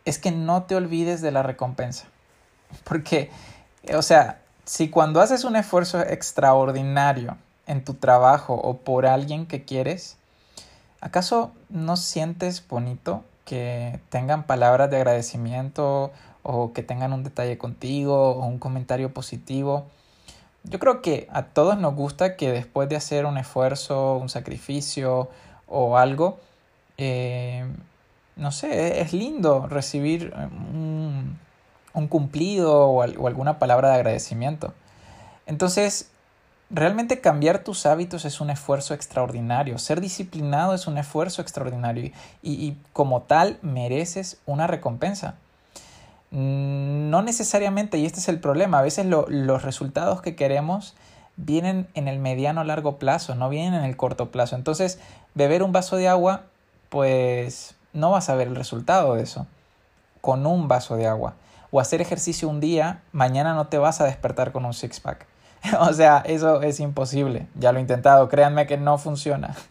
es 0.04 0.18
que 0.18 0.30
no 0.30 0.64
te 0.64 0.76
olvides 0.76 1.20
de 1.20 1.32
la 1.32 1.42
recompensa. 1.42 2.06
Porque, 2.84 3.30
o 3.94 4.02
sea, 4.02 4.40
si 4.64 4.88
cuando 4.88 5.20
haces 5.20 5.44
un 5.44 5.56
esfuerzo 5.56 6.00
extraordinario 6.00 7.36
en 7.66 7.84
tu 7.84 7.94
trabajo 7.94 8.54
o 8.54 8.78
por 8.78 9.06
alguien 9.06 9.46
que 9.46 9.64
quieres, 9.64 10.16
¿acaso 11.00 11.52
no 11.68 11.96
sientes 11.96 12.66
bonito 12.66 13.24
que 13.44 14.00
tengan 14.08 14.44
palabras 14.44 14.90
de 14.90 14.96
agradecimiento 14.96 16.12
o 16.42 16.72
que 16.72 16.82
tengan 16.82 17.12
un 17.12 17.24
detalle 17.24 17.58
contigo 17.58 18.32
o 18.32 18.46
un 18.46 18.58
comentario 18.58 19.12
positivo. 19.12 19.86
Yo 20.64 20.78
creo 20.78 21.02
que 21.02 21.28
a 21.32 21.44
todos 21.44 21.78
nos 21.78 21.94
gusta 21.94 22.36
que 22.36 22.52
después 22.52 22.88
de 22.88 22.96
hacer 22.96 23.26
un 23.26 23.38
esfuerzo, 23.38 24.16
un 24.16 24.28
sacrificio 24.28 25.28
o 25.66 25.96
algo, 25.96 26.38
eh, 26.98 27.64
no 28.36 28.52
sé, 28.52 29.00
es 29.00 29.12
lindo 29.12 29.66
recibir 29.66 30.32
un, 30.72 31.38
cumplido 32.08 32.86
o, 32.88 33.04
o 33.04 33.26
alguna 33.26 33.58
palabra 33.58 33.88
de 33.90 33.94
agradecimiento. 33.96 34.72
Entonces, 35.46 36.12
Realmente 36.74 37.20
cambiar 37.20 37.64
tus 37.64 37.84
hábitos 37.84 38.24
es 38.24 38.40
un 38.40 38.48
esfuerzo 38.48 38.94
extraordinario. 38.94 39.76
Ser 39.76 40.00
disciplinado 40.00 40.72
es 40.72 40.86
un 40.86 40.96
esfuerzo 40.96 41.42
extraordinario 41.42 42.10
y, 42.42 42.76
como 42.94 43.20
tal 43.20 43.58
mereces 43.60 44.38
una 44.46 44.66
recompensa. 44.66 45.34
Mm, 46.32 47.10
no 47.10 47.22
necesariamente, 47.22 47.98
y 47.98 48.06
este 48.06 48.18
es 48.18 48.28
el 48.28 48.40
problema, 48.40 48.78
a 48.78 48.82
veces 48.82 49.06
los 49.06 49.62
resultados 49.62 50.22
que 50.22 50.34
queremos 50.34 50.94
vienen 51.36 51.86
en 51.94 52.08
el 52.08 52.18
mediano 52.18 52.64
largo 52.64 52.98
plazo, 52.98 53.34
no 53.34 53.48
vienen 53.48 53.74
en 53.74 53.84
el 53.84 53.96
corto 53.96 54.30
plazo. 54.30 54.56
Entonces, 54.56 54.98
beber 55.34 55.62
un 55.62 55.72
vaso 55.72 55.96
de 55.96 56.08
agua, 56.08 56.42
pues 56.88 57.74
no 57.92 58.10
vas 58.10 58.28
a 58.28 58.34
ver 58.34 58.48
el 58.48 58.56
resultado 58.56 59.14
de 59.14 59.22
eso 59.22 59.46
con 60.22 60.46
un 60.46 60.68
vaso 60.68 60.96
de 60.96 61.06
agua. 61.06 61.34
O 61.70 61.80
hacer 61.80 62.00
ejercicio 62.00 62.48
un 62.48 62.60
día, 62.60 63.02
mañana 63.12 63.54
no 63.54 63.66
te 63.66 63.78
vas 63.78 64.00
a 64.00 64.04
despertar 64.04 64.52
con 64.52 64.64
un 64.64 64.72
six-pack. 64.72 65.26
o 65.80 65.92
sea, 65.92 66.22
eso 66.24 66.62
es 66.62 66.80
imposible. 66.80 67.46
Ya 67.54 67.72
lo 67.72 67.78
he 67.78 67.82
intentado, 67.82 68.28
créanme 68.28 68.66
que 68.66 68.78
no 68.78 68.96
funciona. 68.96 69.54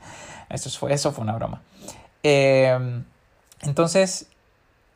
Eso 0.50 0.70
fue, 0.70 0.92
eso 0.92 1.14
fue 1.14 1.24
una 1.24 1.32
broma. 1.32 1.62
Em, 2.24 3.06
entonces, 3.62 4.28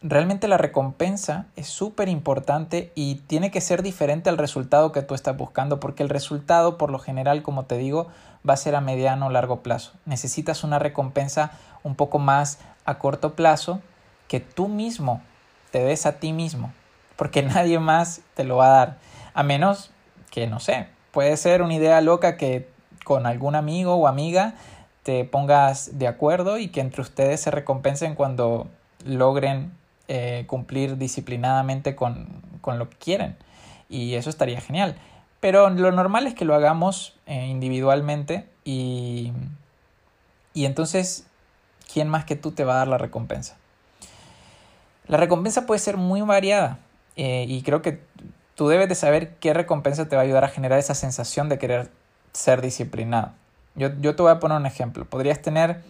realmente 0.02 0.48
la 0.48 0.58
recompensa 0.58 1.46
es 1.56 1.68
súper 1.68 2.10
importante 2.10 2.92
y 2.96 3.16
tiene 3.16 3.52
que 3.52 3.62
ser 3.62 3.82
diferente 3.82 4.30
al 4.30 4.38
resultado 4.38 4.92
que 4.92 5.02
tú 5.02 5.16
estás 5.16 5.36
buscando, 5.38 5.80
porque 5.80 6.04
el 6.04 6.10
resultado, 6.10 6.78
por 6.78 6.92
lo 6.92 7.00
general, 7.00 7.44
como 7.44 7.66
te 7.66 7.78
digo, 7.78 8.08
va 8.48 8.54
a 8.54 8.58
ser 8.58 8.76
a 8.76 8.82
mediano 8.82 9.28
o 9.28 9.30
largo 9.30 9.62
plazo. 9.62 9.94
Necesitas 10.06 10.64
una 10.64 10.80
recompensa 10.80 11.52
un 11.84 11.96
poco 11.96 12.20
más 12.20 12.60
a 12.86 13.00
corto 13.00 13.36
plazo 13.36 13.82
que 14.28 14.40
tú 14.40 14.68
mismo 14.68 15.22
te 15.72 15.84
des 15.84 16.06
a 16.06 16.20
ti 16.20 16.34
mismo, 16.34 16.72
porque 17.16 17.42
nadie 17.44 17.80
más 17.80 18.22
te 18.34 18.44
lo 18.44 18.58
va 18.58 18.68
a 18.68 18.78
dar, 18.78 18.98
a 19.34 19.44
menos 19.44 19.92
que, 20.32 20.48
no 20.48 20.60
sé, 20.60 20.88
puede 21.12 21.38
ser 21.38 21.62
una 21.62 21.74
idea 21.74 22.02
loca 22.02 22.38
que 22.38 22.70
con 23.04 23.26
algún 23.26 23.56
amigo 23.56 23.96
o 23.96 24.08
amiga 24.08 24.56
te 25.04 25.24
pongas 25.24 26.00
de 26.00 26.08
acuerdo 26.08 26.58
y 26.58 26.70
que 26.70 26.82
entre 26.82 27.02
ustedes 27.02 27.40
se 27.40 27.52
recompensen 27.52 28.16
cuando 28.16 28.68
logren 29.06 29.72
eh, 30.08 30.44
cumplir 30.48 30.98
disciplinadamente 30.98 31.96
con, 31.96 32.28
lo 32.66 32.90
que 32.90 32.98
quieren. 32.98 33.36
Y 33.90 34.16
eso 34.16 34.30
estaría 34.30 34.62
genial. 34.62 34.96
Pero 35.40 35.70
lo 35.70 35.92
normal 35.92 36.28
es 36.28 36.34
que 36.34 36.46
lo 36.46 36.56
hagamos 36.56 37.16
eh, 37.26 37.48
individualmente 37.48 38.48
y, 38.64 39.32
y 40.54 40.66
entonces, 40.66 41.28
¿quién 41.92 42.08
más 42.08 42.26
que 42.26 42.36
tú 42.36 42.52
te 42.52 42.64
va 42.64 42.76
a 42.76 42.78
dar 42.78 42.88
la 42.88 42.98
recompensa? 42.98 43.58
La 45.08 45.18
recompensa 45.18 45.66
puede 45.66 45.80
ser 45.80 45.98
muy 45.98 46.22
variada 46.22 46.80
eh, 47.16 47.46
y 47.48 47.62
creo 47.62 47.82
que 47.82 48.00
tú 48.56 48.68
debes 48.68 48.90
de 48.90 48.96
saber 48.96 49.36
qué 49.36 49.54
recompensa 49.54 50.08
te 50.08 50.16
va 50.16 50.24
a 50.24 50.26
ayudar 50.26 50.44
a 50.44 50.48
generar 50.48 50.80
esa 50.80 50.96
sensación 50.96 51.50
de 51.50 51.60
querer 51.60 51.92
ser 52.34 52.62
disciplinado. 52.62 53.32
Yo, 53.76 53.90
yo 54.00 54.16
te 54.16 54.24
voy 54.24 54.32
a 54.32 54.40
poner 54.40 54.58
un 54.58 54.66
ejemplo. 54.66 55.06
Podrías 55.06 55.42
tener 55.42 55.82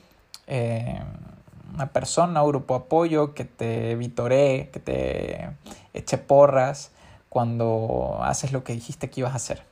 una 1.76 1.88
persona, 1.88 2.42
un 2.42 2.50
grupo 2.50 2.74
de 2.74 2.86
apoyo 2.86 3.34
que 3.34 3.46
te 3.46 3.96
vitoree, 3.96 4.70
que 4.72 4.80
te 4.80 5.50
eche 5.94 6.18
porras 6.18 6.92
cuando 7.30 8.20
haces 8.22 8.54
lo 8.54 8.64
que 8.64 8.74
dijiste 8.74 9.10
que 9.10 9.22
ibas 9.22 9.34
a 9.34 9.36
hacer. 9.36 9.64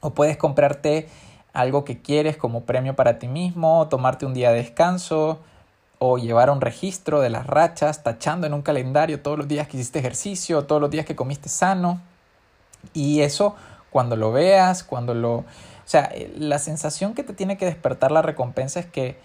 O 0.00 0.10
puedes 0.10 0.36
comprarte 0.36 1.08
algo 1.52 1.84
que 1.84 2.00
quieres 2.00 2.36
como 2.36 2.64
premio 2.64 2.96
para 2.96 3.18
ti 3.18 3.28
mismo, 3.28 3.86
tomarte 3.88 4.26
un 4.26 4.34
día 4.34 4.50
de 4.50 4.58
descanso, 4.58 5.40
o 5.98 6.18
llevar 6.18 6.50
un 6.50 6.60
registro 6.60 7.20
de 7.20 7.30
las 7.30 7.46
rachas, 7.46 8.02
tachando 8.02 8.46
en 8.46 8.54
un 8.54 8.62
calendario 8.62 9.20
todos 9.20 9.38
los 9.38 9.48
días 9.48 9.66
que 9.68 9.76
hiciste 9.76 9.98
ejercicio, 9.98 10.64
todos 10.64 10.80
los 10.80 10.90
días 10.90 11.06
que 11.06 11.16
comiste 11.16 11.48
sano. 11.48 12.00
Y 12.92 13.20
eso, 13.22 13.56
cuando 13.90 14.16
lo 14.16 14.32
veas, 14.32 14.84
cuando 14.84 15.14
lo... 15.14 15.36
O 15.36 15.44
sea, 15.88 16.10
eh, 16.12 16.32
la 16.36 16.58
sensación 16.58 17.14
que 17.14 17.22
te 17.22 17.32
tiene 17.32 17.56
que 17.56 17.64
despertar 17.64 18.12
la 18.12 18.20
recompensa 18.20 18.80
es 18.80 18.86
que 18.86 19.16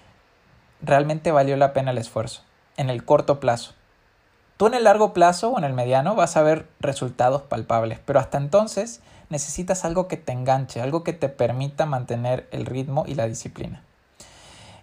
realmente 0.82 1.32
valió 1.32 1.58
la 1.58 1.74
pena 1.74 1.92
el 1.92 1.98
esfuerzo, 1.98 2.42
en 2.78 2.90
el 2.90 3.06
corto 3.06 3.40
plazo. 3.40 3.74
Tú 4.58 4.68
en 4.68 4.74
el 4.76 4.84
largo 4.84 5.14
plazo 5.14 5.50
o 5.50 5.58
en 5.58 5.64
el 5.64 5.74
mediano 5.74 6.16
vas 6.16 6.38
a 6.38 6.44
ver 6.44 6.68
resultados 6.80 7.42
palpables, 7.42 8.00
pero 8.06 8.20
hasta 8.20 8.38
entonces 8.38 9.02
necesitas 9.30 9.86
algo 9.86 10.08
que 10.08 10.18
te 10.18 10.34
enganche, 10.34 10.82
algo 10.82 11.04
que 11.04 11.14
te 11.14 11.30
permita 11.30 11.86
mantener 11.86 12.48
el 12.52 12.66
ritmo 12.66 13.06
y 13.08 13.16
la 13.16 13.28
disciplina. 13.28 13.82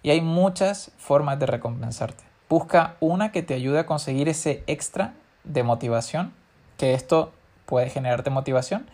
Y 0.03 0.09
hay 0.09 0.21
muchas 0.21 0.91
formas 0.97 1.39
de 1.39 1.45
recompensarte. 1.45 2.23
Busca 2.49 2.95
una 2.99 3.31
que 3.31 3.43
te 3.43 3.53
ayude 3.53 3.79
a 3.79 3.85
conseguir 3.85 4.27
ese 4.27 4.63
extra 4.67 5.13
de 5.43 5.63
motivación, 5.63 6.33
que 6.77 6.93
esto 6.93 7.31
puede 7.65 7.89
generarte 7.89 8.29
motivación. 8.29 8.89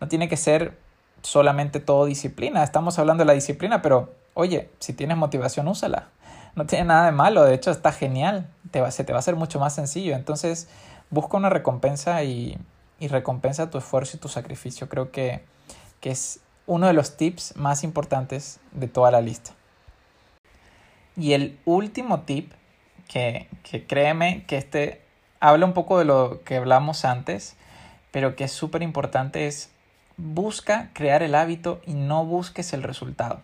No 0.00 0.08
tiene 0.08 0.28
que 0.28 0.36
ser 0.36 0.76
solamente 1.22 1.80
todo 1.80 2.04
disciplina. 2.04 2.62
Estamos 2.62 2.98
hablando 2.98 3.22
de 3.22 3.26
la 3.26 3.32
disciplina, 3.32 3.80
pero 3.80 4.12
oye, 4.34 4.70
si 4.80 4.92
tienes 4.92 5.16
motivación, 5.16 5.68
úsala. 5.68 6.08
No 6.56 6.66
tiene 6.66 6.86
nada 6.86 7.06
de 7.06 7.12
malo, 7.12 7.44
de 7.44 7.54
hecho 7.54 7.70
está 7.70 7.92
genial. 7.92 8.48
Te 8.70 8.80
va, 8.80 8.90
se 8.90 9.04
te 9.04 9.12
va 9.12 9.18
a 9.18 9.20
hacer 9.20 9.36
mucho 9.36 9.60
más 9.60 9.74
sencillo. 9.74 10.16
Entonces, 10.16 10.68
busca 11.10 11.36
una 11.36 11.50
recompensa 11.50 12.24
y, 12.24 12.58
y 12.98 13.08
recompensa 13.08 13.70
tu 13.70 13.78
esfuerzo 13.78 14.16
y 14.16 14.20
tu 14.20 14.28
sacrificio. 14.28 14.88
Creo 14.88 15.12
que, 15.12 15.44
que 16.00 16.10
es 16.10 16.40
uno 16.66 16.86
de 16.86 16.94
los 16.94 17.16
tips 17.16 17.56
más 17.56 17.84
importantes 17.84 18.58
de 18.72 18.88
toda 18.88 19.10
la 19.10 19.20
lista. 19.20 19.52
Y 21.16 21.34
el 21.34 21.58
último 21.64 22.20
tip, 22.20 22.52
que, 23.08 23.48
que 23.62 23.86
créeme 23.86 24.44
que 24.46 24.56
este 24.56 25.02
habla 25.40 25.66
un 25.66 25.74
poco 25.74 25.98
de 25.98 26.04
lo 26.04 26.42
que 26.42 26.56
hablamos 26.56 27.04
antes, 27.04 27.56
pero 28.10 28.34
que 28.34 28.44
es 28.44 28.52
súper 28.52 28.82
importante, 28.82 29.46
es 29.46 29.70
busca 30.16 30.90
crear 30.94 31.22
el 31.22 31.34
hábito 31.34 31.80
y 31.86 31.94
no 31.94 32.24
busques 32.24 32.72
el 32.72 32.82
resultado. 32.82 33.42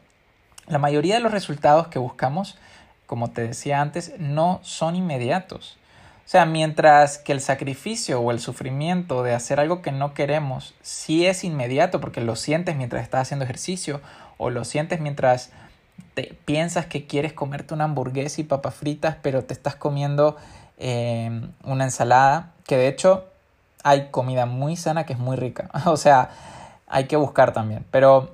La 0.67 0.79
mayoría 0.79 1.15
de 1.15 1.21
los 1.21 1.33
resultados 1.33 1.89
que 1.89 1.99
buscamos, 1.99 2.59
como 3.07 3.31
te 3.31 3.47
decía 3.47 3.81
antes, 3.81 4.13
no 4.19 4.61
son 4.63 4.97
inmediatos. 4.97 5.79
O 6.25 6.29
sea, 6.33 6.47
mientras 6.47 7.19
que 7.19 7.33
el 7.33 7.41
sacrificio 7.41 8.21
o 8.21 8.31
el 8.31 8.39
sufrimiento 8.39 9.23
de 9.23 9.35
hacer 9.35 9.61
algo 9.61 9.83
que 9.83 9.93
no 9.93 10.15
queremos 10.15 10.75
sí 10.81 11.27
es 11.27 11.45
inmediato 11.45 12.01
porque 12.01 12.21
lo 12.21 12.37
sientes 12.37 12.77
mientras 12.77 13.03
estás 13.03 13.23
haciendo 13.23 13.45
ejercicio 13.45 14.01
o 14.39 14.49
lo 14.49 14.65
sientes 14.65 15.01
mientras 15.01 15.51
te 16.15 16.39
piensas 16.45 16.87
que 16.87 17.07
quieres 17.07 17.33
comerte 17.33 17.75
una 17.75 17.85
hamburguesa 17.85 18.41
y 18.41 18.45
papas 18.45 18.75
fritas, 18.75 19.17
pero 19.21 19.45
te 19.45 19.53
estás 19.53 19.75
comiendo 19.75 20.37
em, 20.79 21.53
una 21.65 21.85
ensalada, 21.85 22.53
que 22.67 22.77
de 22.77 22.89
hecho 22.89 23.25
hay 23.83 24.09
comida 24.11 24.47
muy 24.47 24.77
sana 24.77 25.05
que 25.05 25.15
es 25.15 25.19
muy 25.19 25.37
rica. 25.37 25.71
o 25.87 25.97
sea, 25.97 26.31
hay 26.87 27.07
que 27.07 27.17
buscar 27.17 27.53
también. 27.53 27.85
Pero 27.91 28.31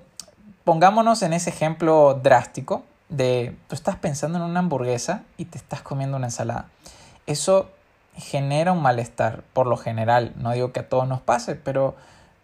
pongámonos 0.65 1.23
en 1.23 1.33
ese 1.33 1.51
ejemplo 1.51 2.21
drástico 2.23 2.85
de 3.09 3.57
tú 3.69 3.75
estás 3.75 3.97
pensando 3.97 4.39
en 4.39 4.45
una 4.45 4.61
hamburguesa 4.61 5.25
y 5.37 5.47
te 5.47 5.59
estás 5.59 5.83
comiendo 5.83 6.17
una 6.17 6.27
ensalada. 6.27 6.69
Eso 7.27 7.71
genera 8.17 8.73
un 8.73 8.83
malestar, 8.83 9.43
por 9.53 9.67
lo 9.67 9.77
general. 9.77 10.33
No 10.37 10.53
digo 10.53 10.73
que 10.73 10.81
a 10.81 10.89
todos 10.89 11.07
nos 11.09 11.21
pase, 11.21 11.55
pero, 11.55 11.95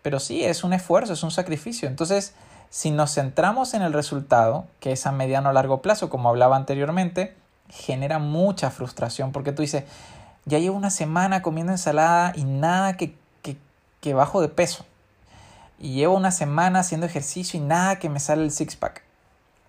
pero 0.02 0.20
sí, 0.20 0.44
es 0.44 0.64
un 0.64 0.72
esfuerzo, 0.72 1.12
es 1.12 1.22
un 1.22 1.30
sacrificio. 1.30 1.88
Entonces, 1.88 2.34
si 2.74 2.90
nos 2.90 3.14
centramos 3.14 3.74
en 3.74 3.82
el 3.82 3.92
resultado, 3.92 4.66
que 4.80 4.90
es 4.90 5.06
a 5.06 5.12
mediano 5.12 5.50
o 5.50 5.52
largo 5.52 5.80
plazo, 5.80 6.10
como 6.10 6.28
hablaba 6.28 6.56
anteriormente, 6.56 7.36
genera 7.68 8.18
mucha 8.18 8.70
frustración 8.70 9.30
porque 9.30 9.52
tú 9.52 9.62
dices, 9.62 9.84
ya 10.44 10.58
llevo 10.58 10.76
una 10.76 10.90
semana 10.90 11.40
comiendo 11.40 11.72
ensalada 11.72 12.32
y 12.34 12.42
nada 12.42 12.96
que, 12.96 13.14
que, 14.00 14.12
bajo 14.12 14.40
de 14.40 14.48
peso. 14.48 14.84
Y 15.78 15.94
llevo 15.94 16.16
una 16.16 16.32
semana 16.32 16.80
haciendo 16.80 17.06
ejercicio 17.06 17.60
y 17.60 17.62
nada 17.62 18.00
que 18.00 18.08
me 18.08 18.18
sale 18.18 18.42
el 18.42 18.50
six-pack. 18.50 19.03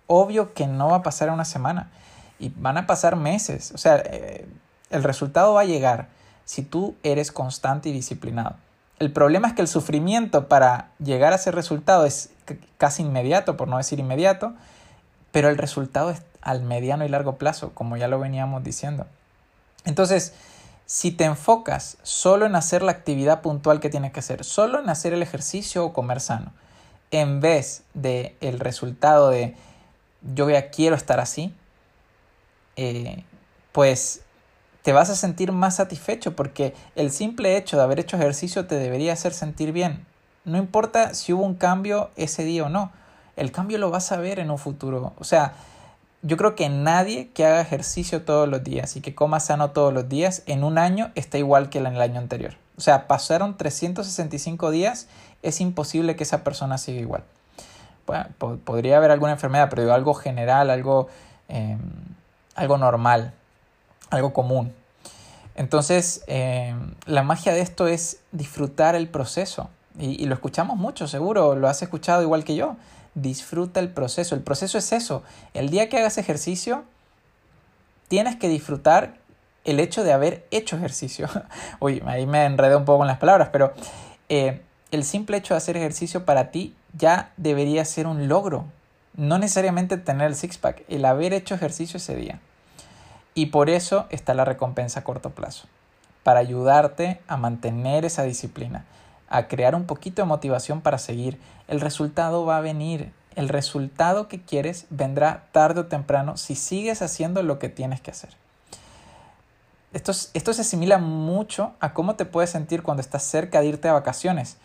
Obvio 0.06 0.54
que 0.54 0.66
no 0.66 0.88
va 0.88 0.96
a 0.96 1.02
pasar 1.02 1.30
una 1.30 1.44
semana 1.44 1.90
y 2.38 2.52
van 2.56 2.78
a 2.78 2.86
pasar 2.86 3.16
meses. 3.16 3.72
O 3.72 3.78
sea, 3.78 3.96
eh, 3.96 4.46
el 4.90 5.02
resultado 5.02 5.54
va 5.54 5.62
a 5.62 5.64
llegar 5.64 6.08
si 6.44 6.62
tú 6.62 6.94
eres 7.02 7.32
constante 7.32 7.88
y 7.88 7.92
disciplinado. 7.92 8.56
El 8.98 9.12
problema 9.12 9.48
es 9.48 9.54
que 9.54 9.62
el 9.62 9.68
sufrimiento 9.68 10.48
para 10.48 10.90
llegar 10.98 11.32
a 11.32 11.36
ese 11.36 11.50
resultado 11.50 12.06
es 12.06 12.30
casi 12.78 13.02
inmediato, 13.02 13.56
por 13.56 13.68
no 13.68 13.76
decir 13.76 13.98
inmediato, 13.98 14.54
pero 15.32 15.48
el 15.48 15.58
resultado 15.58 16.10
es 16.10 16.22
al 16.40 16.62
mediano 16.62 17.04
y 17.04 17.08
largo 17.08 17.36
plazo, 17.36 17.72
como 17.74 17.96
ya 17.96 18.08
lo 18.08 18.18
veníamos 18.18 18.62
diciendo. 18.64 19.06
Entonces, 19.84 20.32
si 20.86 21.10
te 21.10 21.24
enfocas 21.24 21.98
solo 22.02 22.46
en 22.46 22.54
hacer 22.54 22.82
la 22.82 22.92
actividad 22.92 23.42
puntual 23.42 23.80
que 23.80 23.90
tienes 23.90 24.12
que 24.12 24.20
hacer, 24.20 24.44
solo 24.44 24.80
en 24.80 24.88
hacer 24.88 25.12
el 25.12 25.22
ejercicio 25.22 25.84
o 25.84 25.92
comer 25.92 26.20
sano, 26.20 26.52
en 27.10 27.40
vez 27.40 27.82
de 27.94 28.36
el 28.40 28.60
resultado 28.60 29.30
de 29.30 29.56
yo 30.34 30.48
ya 30.50 30.70
quiero 30.70 30.96
estar 30.96 31.20
así, 31.20 31.52
eh, 32.76 33.24
pues 33.72 34.22
te 34.82 34.92
vas 34.92 35.10
a 35.10 35.16
sentir 35.16 35.52
más 35.52 35.76
satisfecho 35.76 36.36
porque 36.36 36.74
el 36.94 37.10
simple 37.10 37.56
hecho 37.56 37.76
de 37.76 37.82
haber 37.82 37.98
hecho 37.98 38.16
ejercicio 38.16 38.66
te 38.66 38.76
debería 38.76 39.12
hacer 39.12 39.32
sentir 39.32 39.72
bien. 39.72 40.06
No 40.44 40.58
importa 40.58 41.14
si 41.14 41.32
hubo 41.32 41.44
un 41.44 41.54
cambio 41.54 42.10
ese 42.16 42.44
día 42.44 42.64
o 42.64 42.68
no, 42.68 42.92
el 43.34 43.50
cambio 43.50 43.78
lo 43.78 43.90
vas 43.90 44.12
a 44.12 44.16
ver 44.16 44.38
en 44.38 44.50
un 44.50 44.58
futuro. 44.58 45.12
O 45.18 45.24
sea, 45.24 45.54
yo 46.22 46.36
creo 46.36 46.54
que 46.54 46.68
nadie 46.68 47.28
que 47.28 47.44
haga 47.44 47.60
ejercicio 47.60 48.22
todos 48.22 48.48
los 48.48 48.62
días 48.64 48.96
y 48.96 49.00
que 49.00 49.14
coma 49.14 49.40
sano 49.40 49.70
todos 49.70 49.92
los 49.92 50.08
días 50.08 50.42
en 50.46 50.64
un 50.64 50.78
año 50.78 51.10
está 51.14 51.36
igual 51.38 51.68
que 51.68 51.78
en 51.78 51.86
el 51.86 52.00
año 52.00 52.20
anterior. 52.20 52.54
O 52.76 52.80
sea, 52.80 53.06
pasaron 53.06 53.56
365 53.56 54.70
días, 54.70 55.08
es 55.42 55.60
imposible 55.60 56.16
que 56.16 56.24
esa 56.24 56.44
persona 56.44 56.78
siga 56.78 57.00
igual. 57.00 57.24
Podría 58.64 58.96
haber 58.96 59.10
alguna 59.10 59.32
enfermedad, 59.32 59.68
pero 59.68 59.92
algo 59.92 60.14
general, 60.14 60.70
algo, 60.70 61.08
em, 61.48 61.78
algo 62.54 62.78
normal 62.78 63.32
algo 64.10 64.32
común. 64.32 64.72
Entonces, 65.54 66.22
eh, 66.26 66.74
la 67.06 67.22
magia 67.22 67.52
de 67.52 67.60
esto 67.60 67.86
es 67.86 68.20
disfrutar 68.32 68.94
el 68.94 69.08
proceso. 69.08 69.70
Y, 69.98 70.26
lo 70.26 70.34
escuchamos 70.34 70.76
mucho, 70.76 71.08
seguro, 71.08 71.56
lo 71.56 71.68
has 71.68 71.80
escuchado 71.80 72.22
igual 72.22 72.44
que 72.44 72.54
yo. 72.54 72.76
Disfruta 73.14 73.80
el 73.80 73.88
proceso. 73.88 74.34
El 74.34 74.42
proceso 74.42 74.76
es 74.76 74.92
eso. 74.92 75.22
El 75.54 75.70
día 75.70 75.88
que 75.88 75.96
hagas 75.96 76.18
ejercicio, 76.18 76.84
tienes 78.08 78.36
que 78.36 78.48
disfrutar 78.48 79.14
el 79.64 79.80
hecho 79.80 80.04
de 80.04 80.12
haber 80.12 80.46
hecho 80.50 80.76
ejercicio. 80.76 81.28
Uy, 81.80 82.02
ahí 82.06 82.26
me 82.26 82.44
enredé 82.44 82.76
un 82.76 82.84
poco 82.84 82.98
con 82.98 83.06
las 83.06 83.18
palabras, 83.18 83.48
pero 83.50 83.72
eh, 84.28 84.60
el 84.90 85.02
simple 85.02 85.38
hecho 85.38 85.54
de 85.54 85.58
hacer 85.58 85.78
ejercicio 85.78 86.26
para 86.26 86.50
ti 86.50 86.74
ya 86.96 87.32
debería 87.36 87.84
ser 87.84 88.06
un 88.06 88.28
logro. 88.28 88.66
No 89.14 89.38
necesariamente 89.38 89.96
tener 89.96 90.26
el 90.26 90.34
six-pack, 90.34 90.82
el 90.88 91.04
haber 91.04 91.32
hecho 91.32 91.54
ejercicio 91.54 91.96
ese 91.96 92.16
día. 92.16 92.40
Y 93.34 93.46
por 93.46 93.70
eso 93.70 94.06
está 94.10 94.34
la 94.34 94.44
recompensa 94.44 95.00
a 95.00 95.04
corto 95.04 95.30
plazo. 95.30 95.68
para 96.22 96.40
ayudarte 96.40 97.20
a 97.28 97.36
mantener 97.36 98.04
esa 98.04 98.24
disciplina, 98.24 98.84
a 99.28 99.46
crear 99.46 99.76
un 99.76 99.84
poquito 99.84 100.22
de 100.22 100.26
motivación 100.26 100.80
para 100.80 100.98
seguir. 100.98 101.38
El 101.68 101.80
resultado 101.80 102.44
va 102.44 102.56
a 102.56 102.62
venir. 102.62 103.12
El 103.36 103.48
resultado 103.48 104.26
que 104.26 104.40
quieres 104.40 104.86
vendrá 104.90 105.44
tarde 105.52 105.82
o 105.82 105.86
temprano 105.86 106.36
si 106.36 106.56
sigues 106.56 107.00
haciendo 107.00 107.44
lo 107.44 107.60
que 107.60 107.68
tienes 107.68 108.00
que 108.00 108.10
hacer. 108.10 108.30
Esto, 109.92 110.12
se 110.12 110.60
asimila 110.60 110.98
mucho 110.98 111.72
a 111.80 111.94
cómo 111.94 112.16
te 112.16 112.26
puedes 112.26 112.50
sentir 112.50 112.82
cuando 112.82 113.00
estás 113.00 113.22
cerca 113.22 113.60
de 113.60 113.68
irte 113.68 113.88
a 113.88 113.92
vacaciones. 113.92 114.56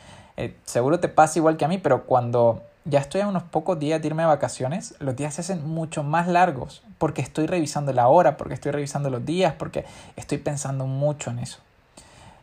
Eh, 0.41 0.56
seguro 0.65 0.99
te 0.99 1.08
pasa 1.08 1.38
igual 1.38 1.56
que 1.56 1.65
a 1.65 1.67
mí, 1.67 1.77
pero 1.77 2.06
cuando 2.06 2.63
ya 2.84 2.99
estoy 2.99 3.21
a 3.21 3.27
unos 3.27 3.43
pocos 3.43 3.77
días 3.77 4.01
de 4.01 4.08
irme 4.08 4.23
de 4.23 4.27
vacaciones, 4.27 4.95
los 4.97 5.15
días 5.15 5.36
se 5.36 5.41
hacen 5.41 5.67
mucho 5.67 6.01
más 6.01 6.27
largos 6.27 6.82
porque 6.97 7.21
estoy 7.21 7.45
revisando 7.45 7.93
la 7.93 8.08
hora, 8.08 8.38
porque 8.38 8.56
estoy 8.56 8.71
revisando 8.71 9.12
los 9.12 9.23
días, 9.23 9.54
porque 9.54 9.86
estoy 10.15 10.39
pensando 10.39 10.88
mucho 10.88 11.30
en 11.30 11.38
eso. 11.38 11.60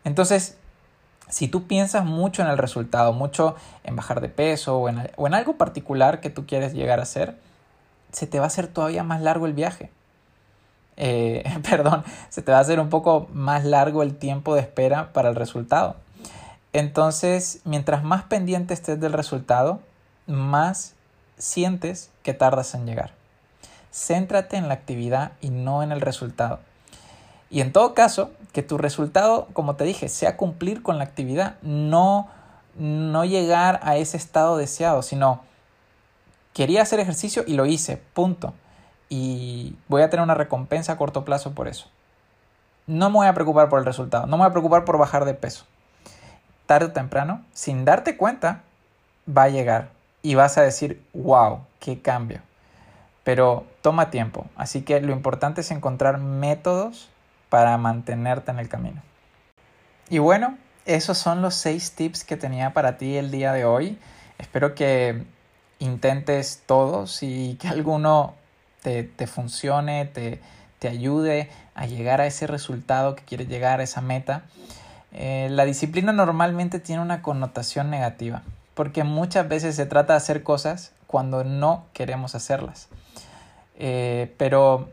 Entonces, 0.05 0.57
si 1.29 1.49
tú 1.49 1.67
piensas 1.67 2.05
mucho 2.05 2.43
en 2.43 2.49
el 2.49 2.57
resultado, 2.57 3.13
mucho 3.13 3.57
en 3.83 3.97
bajar 3.97 4.21
de 4.21 4.29
peso 4.29 4.79
o 4.79 4.89
en, 4.89 5.35
algo 5.35 5.57
particular 5.57 6.21
que 6.21 6.31
tú 6.31 6.47
quieres 6.47 6.75
llegar 6.75 7.01
a 7.01 7.03
hacer, 7.03 7.37
se 8.13 8.29
te 8.29 8.39
va 8.39 8.45
a 8.45 8.47
hacer 8.47 8.69
todavía 8.69 9.03
más 9.03 9.21
largo 9.21 9.47
el 9.47 9.55
viaje. 9.55 9.91
Eh, 10.97 11.43
perdón, 11.69 12.05
se 12.29 12.43
te 12.43 12.53
va 12.53 12.59
a 12.59 12.61
hacer 12.61 12.79
un 12.79 12.91
poco 12.91 13.27
más 13.33 13.65
largo 13.65 14.05
el 14.05 14.15
tiempo 14.15 14.55
de 14.55 14.61
espera 14.61 15.13
para 15.13 15.31
el 15.31 15.35
resultado. 15.35 15.97
Entonces, 16.73 17.61
mientras 17.65 18.05
más 18.05 18.25
pendiente 18.25 18.75
estés 18.75 19.01
del 19.01 19.13
resultado, 19.13 19.81
más 20.27 20.95
sientes 21.39 22.11
que 22.23 22.35
tardas 22.35 22.75
en 22.75 22.87
llegar. 22.87 23.13
Céntrate 23.93 24.57
en 24.57 24.69
la 24.69 24.75
actividad 24.75 25.33
y 25.41 25.51
no 25.51 25.83
en 25.83 25.93
el 25.93 26.01
resultado. 26.01 26.61
Y 27.51 27.63
en 27.63 27.73
todo 27.73 27.95
caso, 27.95 28.31
que 28.53 28.63
tu 28.63 28.77
resultado, 28.77 29.49
como 29.53 29.77
te 29.77 29.85
dije, 29.85 30.09
sea 30.09 30.37
cumplir 30.37 30.83
con 30.83 30.99
la 30.99 31.05
actividad, 31.05 31.57
no, 31.63 32.29
no 32.77 33.25
llegar 33.25 33.81
a 33.83 33.97
ese 33.97 34.19
estado 34.19 34.59
deseado, 34.59 35.03
sino 35.03 35.41
quería 36.53 36.83
hacer 36.83 37.01
ejercicio 37.01 37.45
y 37.47 37.55
lo 37.55 37.65
hice, 37.65 37.97
punto. 38.13 38.53
Y 39.09 39.77
voy 39.89 40.03
a 40.03 40.11
tener 40.11 40.23
una 40.23 40.35
recompensa 40.35 40.93
a 40.93 40.97
corto 40.99 41.25
plazo 41.25 41.53
por 41.53 41.69
eso. 41.69 41.87
No 42.87 43.09
me 43.09 43.17
voy 43.17 43.27
a 43.27 43.35
preocupar 43.35 43.71
por 43.71 43.79
el 43.79 43.87
resultado, 43.87 44.27
no 44.27 44.37
me 44.37 44.43
voy 44.43 44.51
a 44.51 44.53
preocupar 44.53 44.85
por 44.85 44.99
bajar 44.99 45.25
de 45.25 45.35
peso. 45.35 45.65
Tarde 46.69 46.89
o 46.89 46.93
temprano, 46.93 47.43
sin 47.55 47.87
darte 47.87 48.19
cuenta, 48.19 48.61
va 49.27 49.45
a 49.45 49.49
llegar 49.49 49.89
y 50.21 50.35
vas 50.35 50.59
a 50.59 50.63
decir, 50.63 51.03
wow, 51.15 51.61
qué 51.81 52.03
cambio. 52.03 52.43
Pero 53.25 53.65
toma 53.81 54.11
tiempo, 54.11 54.45
así 54.55 54.83
que 54.83 55.01
lo 55.01 55.15
importante 55.15 55.63
es 55.63 55.71
encontrar 55.71 56.19
métodos 56.19 57.09
para 57.49 57.75
mantenerte 57.79 58.51
en 58.51 58.59
el 58.59 58.69
camino. 58.69 59.01
Y 60.11 60.19
bueno, 60.19 60.59
esos 60.85 61.17
son 61.17 61.41
los 61.41 61.55
seis 61.55 61.93
tips 61.93 62.23
que 62.23 62.37
tenía 62.37 62.75
para 62.75 62.99
ti 62.99 63.17
el 63.17 63.31
día 63.31 63.55
de 63.55 63.65
hoy. 63.65 63.99
Espero 64.37 64.75
que 64.75 65.25
intentes 65.79 66.65
todos 66.67 67.23
y 67.23 67.55
que 67.55 67.69
alguno 67.69 68.35
te, 68.83 69.27
funcione, 69.27 70.05
te, 70.05 70.39
te, 70.79 70.89
ayude 70.89 71.49
a 71.75 71.87
llegar 71.87 72.21
a 72.21 72.27
ese 72.27 72.47
resultado 72.47 73.17
que 73.17 73.25
quieres 73.25 73.49
llegar, 73.49 73.81
a 73.81 73.85
esa 73.85 74.03
meta. 74.03 74.43
Eh, 75.13 75.49
la 75.51 75.65
disciplina 75.65 76.13
normalmente 76.13 76.81
tiene 76.81 77.03
una 77.03 77.23
connotación 77.23 77.91
negativa 77.91 78.43
porque 78.79 79.03
muchas 79.03 79.49
veces 79.49 79.75
se 79.75 79.87
trata 79.87 80.13
de 80.13 80.19
hacer 80.19 80.45
cosas 80.45 80.93
cuando 81.09 81.43
no 81.43 81.87
queremos 81.95 82.37
hacerlas. 82.37 82.87
Eh, 83.77 84.33
pero 84.39 84.89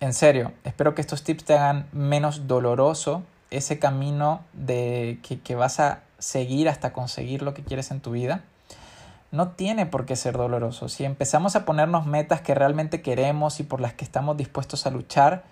en 0.00 0.12
serio, 0.12 0.52
espero 0.64 0.94
que 0.94 1.00
estos 1.00 1.22
tips 1.22 1.44
te 1.44 1.54
hagan 1.54 1.86
menos 1.92 2.46
doloroso 2.46 3.22
ese 3.50 3.78
camino 3.78 4.42
de 4.52 5.18
que, 5.22 5.40
que 5.40 5.54
vas 5.54 5.80
a 5.80 6.00
seguir 6.18 6.68
hasta 6.68 6.92
conseguir 6.92 7.40
lo 7.40 7.54
que 7.54 7.62
quieres 7.62 7.90
en 7.90 8.00
tu 8.00 8.10
vida. 8.10 8.42
No 9.30 9.48
tiene 9.52 9.86
por 9.86 10.04
qué 10.04 10.14
ser 10.14 10.36
doloroso. 10.36 10.90
Si 10.90 11.06
empezamos 11.06 11.56
a 11.56 11.64
ponernos 11.64 12.04
metas 12.04 12.42
que 12.42 12.54
realmente 12.54 13.00
queremos 13.00 13.60
y 13.60 13.62
por 13.62 13.80
las 13.80 13.94
que 13.94 14.04
estamos 14.04 14.36
dispuestos 14.36 14.86
a 14.86 14.90
luchar, 14.90 15.44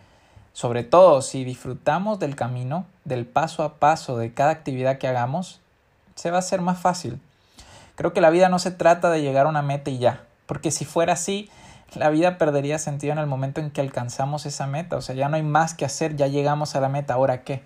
sobre 0.53 0.85
todo 0.85 1.23
si 1.23 1.45
disfrutamos 1.45 2.19
del 2.19 2.37
camino, 2.37 2.87
del 3.05 3.27
paso 3.27 3.63
a 3.63 3.75
paso 3.75 4.17
de 4.17 4.35
cada 4.35 4.51
actividad 4.51 4.99
que 4.99 5.09
hagamos, 5.09 5.61
se 6.15 6.31
va 6.31 6.37
a 6.37 6.41
hacer 6.41 6.61
más 6.61 6.79
fácil. 6.79 7.21
Creo 7.95 8.13
que 8.13 8.21
la 8.21 8.31
vida 8.31 8.49
no 8.49 8.59
se 8.59 8.71
trata 8.71 9.11
de 9.11 9.23
llegar 9.23 9.47
a 9.47 9.51
una 9.51 9.63
meta 9.63 9.91
y 9.91 9.99
ya, 9.99 10.25
porque 10.47 10.71
si 10.71 10.85
fuera 10.85 11.13
así, 11.15 11.51
la 11.95 12.11
vida 12.11 12.39
perdería 12.39 12.79
sentido 12.79 13.13
en 13.13 13.19
el 13.19 13.27
momento 13.27 13.61
en 13.61 13.71
que 13.71 13.81
alcanzamos 13.81 14.47
esa 14.47 14.67
meta, 14.67 14.97
o 14.97 15.03
sea, 15.03 15.15
ya 15.15 15.29
no 15.29 15.37
hay 15.37 15.43
más 15.43 15.75
que 15.75 15.85
hacer, 15.85 16.17
ya 16.17 16.27
llegamos 16.27 16.77
a 16.77 16.81
la 16.81 16.89
meta, 16.89 17.15
ahora 17.15 17.43
qué. 17.43 17.63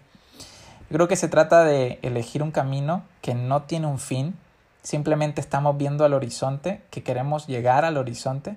creo 0.89 1.09
que 1.09 1.17
se 1.17 1.29
trata 1.29 1.65
de 1.65 1.99
elegir 2.03 2.43
un 2.43 2.51
camino 2.51 3.03
que 3.21 3.35
no 3.35 3.63
tiene 3.63 3.87
un 3.87 3.99
fin, 3.99 4.37
simplemente 4.83 5.41
estamos 5.41 5.77
viendo 5.77 6.05
al 6.05 6.15
horizonte, 6.15 6.83
que 6.91 7.03
queremos 7.03 7.47
llegar 7.47 7.85
al 7.85 7.97
horizonte 7.97 8.57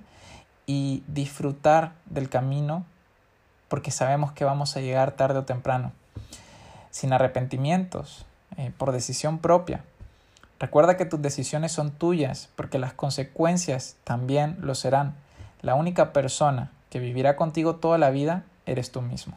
y 0.66 1.02
disfrutar 1.06 1.92
del 2.06 2.28
camino 2.28 2.84
porque 3.68 3.90
sabemos 3.90 4.32
que 4.32 4.44
vamos 4.44 4.76
a 4.76 4.80
llegar 4.80 5.12
tarde 5.12 5.38
o 5.38 5.44
temprano, 5.44 5.92
sin 6.90 7.12
arrepentimientos, 7.12 8.26
eh, 8.56 8.72
por 8.76 8.92
decisión 8.92 9.38
propia. 9.38 9.84
Recuerda 10.58 10.96
que 10.96 11.04
tus 11.04 11.22
decisiones 11.22 11.72
son 11.72 11.92
tuyas, 11.92 12.48
porque 12.56 12.78
las 12.78 12.92
consecuencias 12.92 13.96
también 14.04 14.56
lo 14.60 14.74
serán. 14.74 15.14
La 15.62 15.74
única 15.74 16.12
persona 16.12 16.72
que 16.90 16.98
vivirá 16.98 17.36
contigo 17.36 17.76
toda 17.76 17.98
la 17.98 18.10
vida 18.10 18.44
eres 18.66 18.90
tú 18.90 19.00
mismo. 19.00 19.36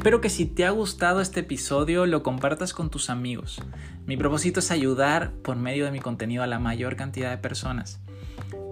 Espero 0.00 0.22
que 0.22 0.30
si 0.30 0.46
te 0.46 0.64
ha 0.64 0.70
gustado 0.70 1.20
este 1.20 1.40
episodio 1.40 2.06
lo 2.06 2.22
compartas 2.22 2.72
con 2.72 2.88
tus 2.88 3.10
amigos. 3.10 3.60
Mi 4.06 4.16
propósito 4.16 4.60
es 4.60 4.70
ayudar 4.70 5.32
por 5.42 5.56
medio 5.56 5.84
de 5.84 5.90
mi 5.90 6.00
contenido 6.00 6.42
a 6.42 6.46
la 6.46 6.58
mayor 6.58 6.96
cantidad 6.96 7.28
de 7.28 7.36
personas. 7.36 8.00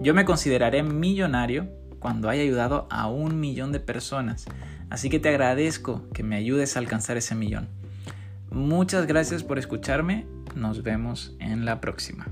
Yo 0.01 0.15
me 0.15 0.25
consideraré 0.25 0.81
millonario 0.81 1.69
cuando 1.99 2.29
haya 2.29 2.41
ayudado 2.41 2.87
a 2.89 3.07
un 3.07 3.39
millón 3.39 3.71
de 3.71 3.79
personas. 3.79 4.45
Así 4.89 5.11
que 5.11 5.19
te 5.19 5.29
agradezco 5.29 6.09
que 6.15 6.23
me 6.23 6.35
ayudes 6.35 6.75
a 6.75 6.79
alcanzar 6.79 7.15
ese 7.15 7.35
millón. 7.35 7.69
Muchas 8.49 9.05
gracias 9.05 9.43
por 9.43 9.59
escucharme. 9.59 10.25
Nos 10.55 10.81
vemos 10.81 11.35
en 11.37 11.63
la 11.63 11.79
próxima. 11.79 12.25